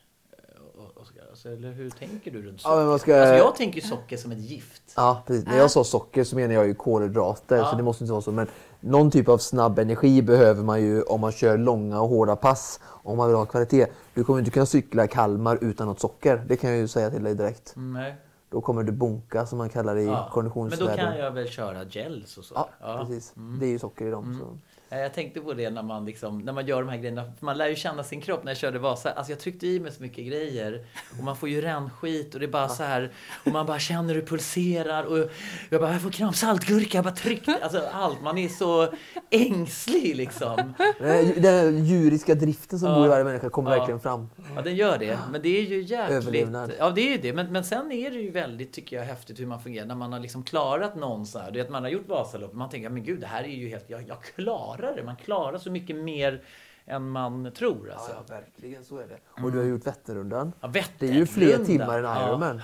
[0.75, 1.29] Där?
[1.29, 2.77] alltså, eller hur tänker du runt Ja, socker?
[2.77, 3.19] men man ska...
[3.19, 4.93] Alltså, jag tänker socker som ett gift.
[4.95, 5.45] Ja, precis.
[5.45, 7.65] När jag sa socker så menar jag ju kolhydrater, Ja.
[7.71, 8.31] så det måste inte vara så.
[8.31, 8.47] Men
[8.79, 12.79] någon typ av snabb energi behöver man ju om man kör långa och hårda pass.
[12.85, 13.87] Om man vill ha kvalitet.
[14.13, 16.45] Du kommer inte kunna cykla Kalmar utan något socker.
[16.47, 17.73] Det kan jag ju säga till dig direkt.
[17.75, 18.15] Nej.
[18.49, 20.11] Då kommer du bonka som man kallar det i Ja.
[20.11, 20.97] Men då konditionsvärlden.
[20.97, 22.67] kan jag väl köra gels och så?
[22.81, 23.33] Ja, precis.
[23.59, 24.39] Det är ju socker i dem.
[24.41, 24.57] Så.
[24.89, 27.31] Eh, Jag tänkte på det när man, liksom, när man gör de här grejerna.
[27.39, 28.43] Man lär ju känna sin kropp.
[28.43, 30.85] När jag körde Vasa, alltså jag tryckte i mig så mycket grejer.
[31.17, 33.11] Och man får ju rännskit och det är bara så här.
[33.45, 35.03] Och man bara känner hur det pulserar.
[35.03, 35.29] Och
[35.69, 37.59] jag bara, jag får kramp, saltgurka, jag bara tryckte.
[37.63, 38.21] Alltså allt.
[38.21, 38.93] Man är så
[39.29, 40.73] ängslig liksom.
[40.99, 42.95] Den den djuriska driften som Ja.
[42.95, 43.77] bor i varje människa kommer Ja.
[43.77, 44.29] verkligen fram.
[44.55, 45.19] Ja, den gör det.
[45.31, 46.11] Men det är ju jäkligt...
[46.17, 46.71] Överlevnad.
[46.79, 47.33] Ja, det är ju det.
[47.33, 49.85] Men, men sen är det ju väldigt, tycker jag, häftigt hur man fungerar.
[49.85, 51.51] När man har liksom klarat någon så här.
[51.51, 52.57] Du vet, man har gjort Vasaloppet.
[52.57, 53.85] Man tänker, men gud, det här är ju helt...
[53.89, 55.03] Jag, jag klarar det.
[55.03, 56.41] Man klarar så mycket mer
[56.87, 57.91] än man tror.
[57.91, 58.11] Alltså.
[58.11, 59.43] Ja, ja, verkligen så är det.
[59.43, 60.51] Och du har gjort Vätternrundan.
[60.61, 60.67] Ja,
[60.99, 62.27] Det är ju fler timmar än Ja.
[62.29, 62.61] Ironman.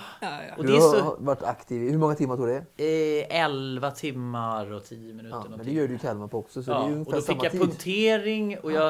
[0.57, 1.91] Och Du det är så- har varit aktiv.
[1.91, 2.57] Hur många timmar tog det?
[3.29, 5.37] Eh, 11 timmar och 10 minuter.
[5.37, 6.63] Ja, men det gör du i Kalmar på också.
[6.63, 7.61] Så det är Ja, ju och då fick jag tid.
[7.61, 8.87] punktering och jag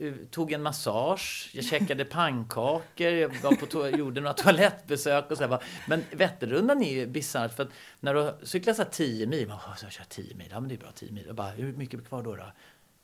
[0.00, 5.36] eh, tog en massage, jag käkade pannkakor, jag var på to- gjorde några toalettbesök och
[5.38, 5.58] så här.
[5.88, 7.68] Men Vätternrundan är ju bisarrt för att
[8.00, 10.60] när du cyklar så här 10 mil, man bara, så jag kör 10 mil, ja
[10.60, 11.24] men det är bra 10 mil.
[11.26, 12.36] Jag bara, hur mycket är kvar då?
[12.36, 12.44] då?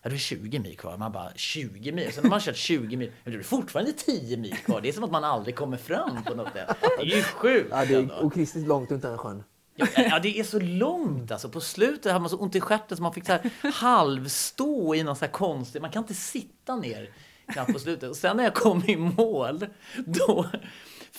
[0.03, 0.97] Ja, det är 20 mil kvar.
[0.97, 2.13] Man bara, 20 mil?
[2.13, 4.81] Sen när man har kört 20 mil, men det är fortfarande 10 mil kvar.
[4.81, 6.77] Det är som att man aldrig kommer fram på något sätt.
[6.81, 9.43] Det är ju sjukt Ja, det är okristiskt långt runt den här sjön.
[9.75, 11.49] Ja, ja, det är så långt alltså.
[11.49, 15.03] På slutet hade man så ont i stjärten så man fick så här halvstå i
[15.03, 15.83] någon så här konstig...
[15.83, 17.11] Man kan inte sitta ner
[17.53, 18.11] knappt på slutet.
[18.11, 20.47] Och sen när jag kom i mål, då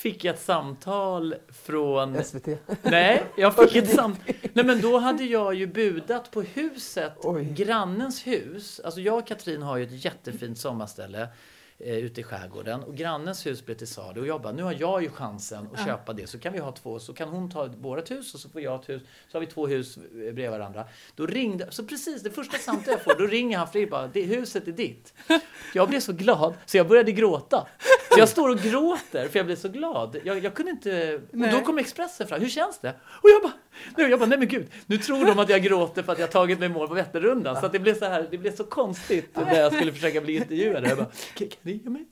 [0.01, 2.23] fick jag ett samtal från...
[2.23, 2.47] SVT.
[2.81, 4.35] Nej, jag fick ett samtal.
[4.53, 7.43] Nej, men då hade jag ju budat på huset, Oj.
[7.43, 8.81] grannens hus.
[8.83, 11.27] Alltså jag och Katrin har ju ett jättefint sommarställe
[11.83, 12.83] eh, ute i skärgården.
[12.83, 14.21] Och grannens hus blev till salu.
[14.21, 16.27] Och jag bara, nu har jag ju chansen att köpa det.
[16.27, 16.99] Så kan vi ha två.
[16.99, 19.01] Så kan hon ta vårt hus och så får jag ett hus.
[19.31, 20.85] Så har vi två hus eh, bredvid varandra.
[21.15, 24.21] Då ringde, så precis det första samtalet jag får, då ringer han Fredrik bara, det
[24.21, 25.13] huset är ditt.
[25.73, 27.67] Jag blev så glad så jag började gråta.
[28.13, 30.17] Så jag står och gråter för jag blev så glad.
[30.23, 31.21] Jag, jag kunde inte...
[31.31, 32.41] Och då kom Expressen fram.
[32.41, 32.95] Hur känns det?
[33.03, 33.53] Och jag bara,
[33.97, 34.67] nu, jag bara, nej men gud.
[34.85, 37.55] Nu tror de att jag gråter för att jag tagit mig mål på Vätternrundan.
[37.59, 40.35] Så att det blev så här, det blev så konstigt när jag skulle försöka bli
[40.35, 40.87] intervjuad.
[40.87, 42.05] Jag bara, kan, ni ge mig?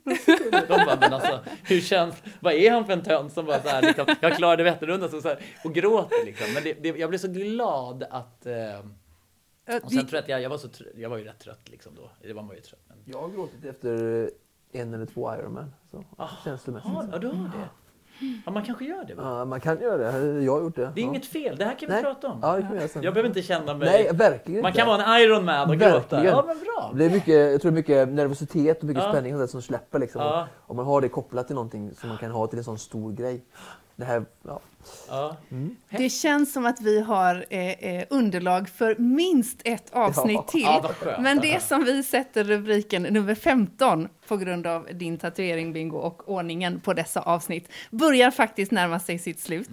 [0.68, 3.68] De bara, men alltså, hur känns, vad är han för en tönt som bara så
[3.70, 6.54] här, liksom, jag klarade Vätternrundan så, så här, och gråter liksom.
[6.54, 8.46] Men det, det, jag blev så glad att...
[8.46, 8.80] Eh,
[9.84, 11.70] och sen tror jag att jag, jag var så trött, jag var ju rätt trött
[11.70, 12.10] liksom då.
[12.22, 12.80] Det var man ju trött.
[12.88, 14.30] Men, Jag har gråtit efter
[14.72, 15.74] en eller två Ironman.
[15.92, 16.92] Så, Ah, känslomässigt.
[17.12, 17.70] ja, du har det.
[18.46, 19.16] Ja, man kanske gör det.
[19.16, 19.24] Va?
[19.26, 20.44] Ja, man kan göra det.
[20.44, 20.82] Jag har gjort det.
[20.82, 21.10] Det är ja.
[21.10, 22.04] inget fel, det här kan vi Nej.
[22.04, 22.40] prata om.
[22.42, 23.04] Ja, det kan vi göra sen.
[23.04, 23.90] Jag behöver inte känna mig...
[23.90, 24.80] Nej, verkligen man inte.
[24.80, 26.26] kan vara en Iron Man och gråta.
[26.26, 26.92] Ja, men bra.
[26.96, 29.12] Det är mycket, jag tror mycket nervositet och mycket Ja.
[29.12, 30.00] spänning som släpper.
[30.00, 30.22] Liksom.
[30.22, 30.48] Ja.
[30.60, 33.12] Om man har det kopplat till någonting som man kan ha till en sån stor
[33.12, 33.42] grej.
[34.00, 34.60] Det här, ja.
[35.10, 35.38] Ja.
[35.90, 40.42] Det känns som att vi har eh, eh, underlag för minst ett avsnitt Ja.
[40.44, 40.62] till.
[41.06, 41.18] Ja.
[41.20, 46.30] Men det som vi sätter rubriken nummer 15 på grund av din tatuering, Bingo, och
[46.30, 49.70] ordningen på dessa avsnitt börjar faktiskt närma sig sitt slut.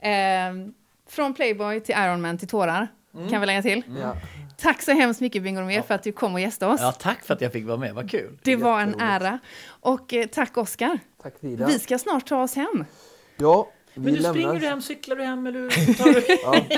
[0.00, 0.64] Mm.
[0.66, 0.72] Eh,
[1.08, 3.28] från Playboy till Iron Man till tårar, Mm.
[3.28, 3.82] kan vi lägga till.
[4.02, 4.16] ja.
[4.58, 6.80] Tack så hemskt mycket, Bingo Romér, för att du kom och gästade oss.
[6.80, 7.94] ja, tack för att jag fick vara med.
[7.94, 8.38] Vad kul.
[8.42, 9.38] det var en ära.
[9.66, 10.98] Och eh, tack, Oskar.
[11.22, 11.66] Tack Frida.
[11.66, 12.84] Vi ska snart ta oss hem.
[13.36, 15.68] Ja, vi Men du lämnar- springer du hem, cyklar du hem eller
[15.98, 16.24] tar du...
[16.42, 16.76] Ja.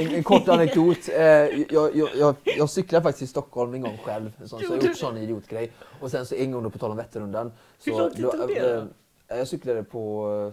[0.00, 1.08] En, en kort anekdot.
[1.08, 4.32] Eh, jag, jag, jag, jag cyklade faktiskt i Stockholm en gång själv.
[4.40, 5.00] En sån, så jag Gjorde gjort du?
[5.00, 5.72] sån idiotgrej.
[6.00, 7.52] Och sen så en gång då på tal om Vätternrundan.
[7.84, 9.34] Hur så lång tid tog det då?
[9.34, 10.52] eh, Jag cyklade på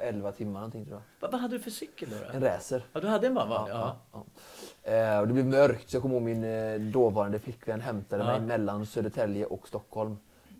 [0.00, 1.30] eh, 11 timmar någonting tror jag.
[1.30, 2.16] vad, hade du för cykel då?
[2.26, 2.36] då?
[2.36, 2.86] En racer.
[2.92, 3.72] Ja, du hade en vanlig?
[3.74, 3.96] Ja.
[4.12, 4.24] ja.
[4.92, 8.30] Eh, och det blev mörkt så jag kommer ihåg min eh, dåvarande flickvän hämtade Ja.
[8.30, 10.16] mig mellan Södertälje och Stockholm.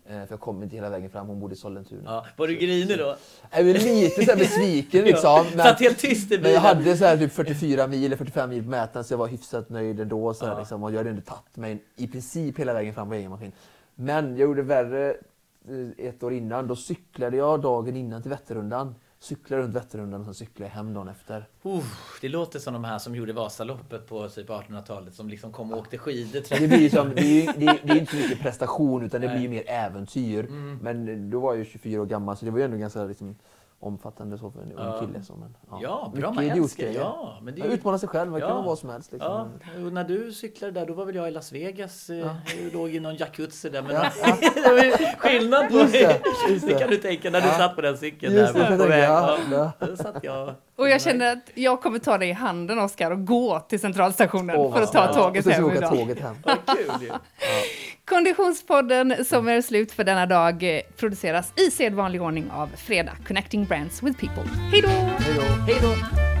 [0.09, 2.01] Eh, för jag kom inte hela vägen fram, hon bodde i Sollentuna.
[2.05, 2.25] Ja.
[2.37, 3.15] Var du grinig då?
[3.51, 5.45] Jag är lite så besviken liksom.
[5.55, 6.77] Men- Satt helt tyst i Men jag bilen?
[6.77, 9.69] hade så här typ 44 mil eller 45 mil på mätaren så jag var hyfsat
[9.69, 10.33] nöjd ändå.
[10.33, 10.59] Så här, Ja.
[10.59, 13.51] liksom, och jag hade ändå tagit mig i princip hela vägen fram på egen maskin.
[13.95, 15.09] Men jag gjorde värre
[15.69, 16.67] eh, ett år innan.
[16.67, 18.95] Då cyklade jag dagen innan till Vätternrundan.
[19.21, 21.45] Cyklade runt Vätternrundan och sen cyklade jag hem dagen efter.
[21.63, 25.71] Uff, det låter som de här som gjorde Vasaloppet på typ 1800-talet som liksom kom
[25.73, 26.59] och åkte skidor.
[26.59, 29.27] Det blir som, det är, det, är- det är inte så mycket prestation utan det
[29.27, 29.37] Nej.
[29.39, 30.45] blir mer äventyr.
[30.45, 30.77] Mm.
[30.81, 33.35] Men då var jag ju 24 år gammal så det var ju ändå ganska liksom,
[33.81, 34.83] omfattande så för en Ja.
[34.83, 35.23] ung kille.
[35.23, 36.87] Så, men, Ja, bra Mycket man älskar.
[36.87, 37.77] Ja, men det är Jag ju...
[37.77, 38.55] utmanar sig själv, man kan Ja.
[38.55, 39.11] vara vad som helst.
[39.11, 39.49] Liksom.
[39.75, 42.09] Ja, och när du cyklade där då var väl jag i Las Vegas.
[42.09, 42.35] eh, Ja.
[42.63, 43.81] Jag låg i någon jacuzzi där.
[43.81, 44.01] Men Ja.
[44.55, 46.79] det var ju skillnad på Just det, just det det.
[46.79, 47.53] kan du tänka när du Ja.
[47.53, 49.03] satt på den cykeln Just det, där jag på väg.
[49.03, 49.71] ja, Ja.
[49.79, 49.87] ja.
[49.87, 50.53] Då satt jag...
[50.75, 54.55] Och jag känner att jag kommer ta dig i handen, Oskar, och gå till centralstationen
[54.55, 56.35] Åh, för att ta tåget och så hem åka tåget hem.
[56.43, 57.11] Vad kul ju.
[58.09, 64.03] Konditionspodden som är slut för denna dag produceras i sedvanlig ordning av Fredag, Connecting Brands
[64.03, 64.51] with People.
[64.71, 64.87] Hej då!
[64.89, 65.41] Hej då.
[65.41, 66.38] Hej då!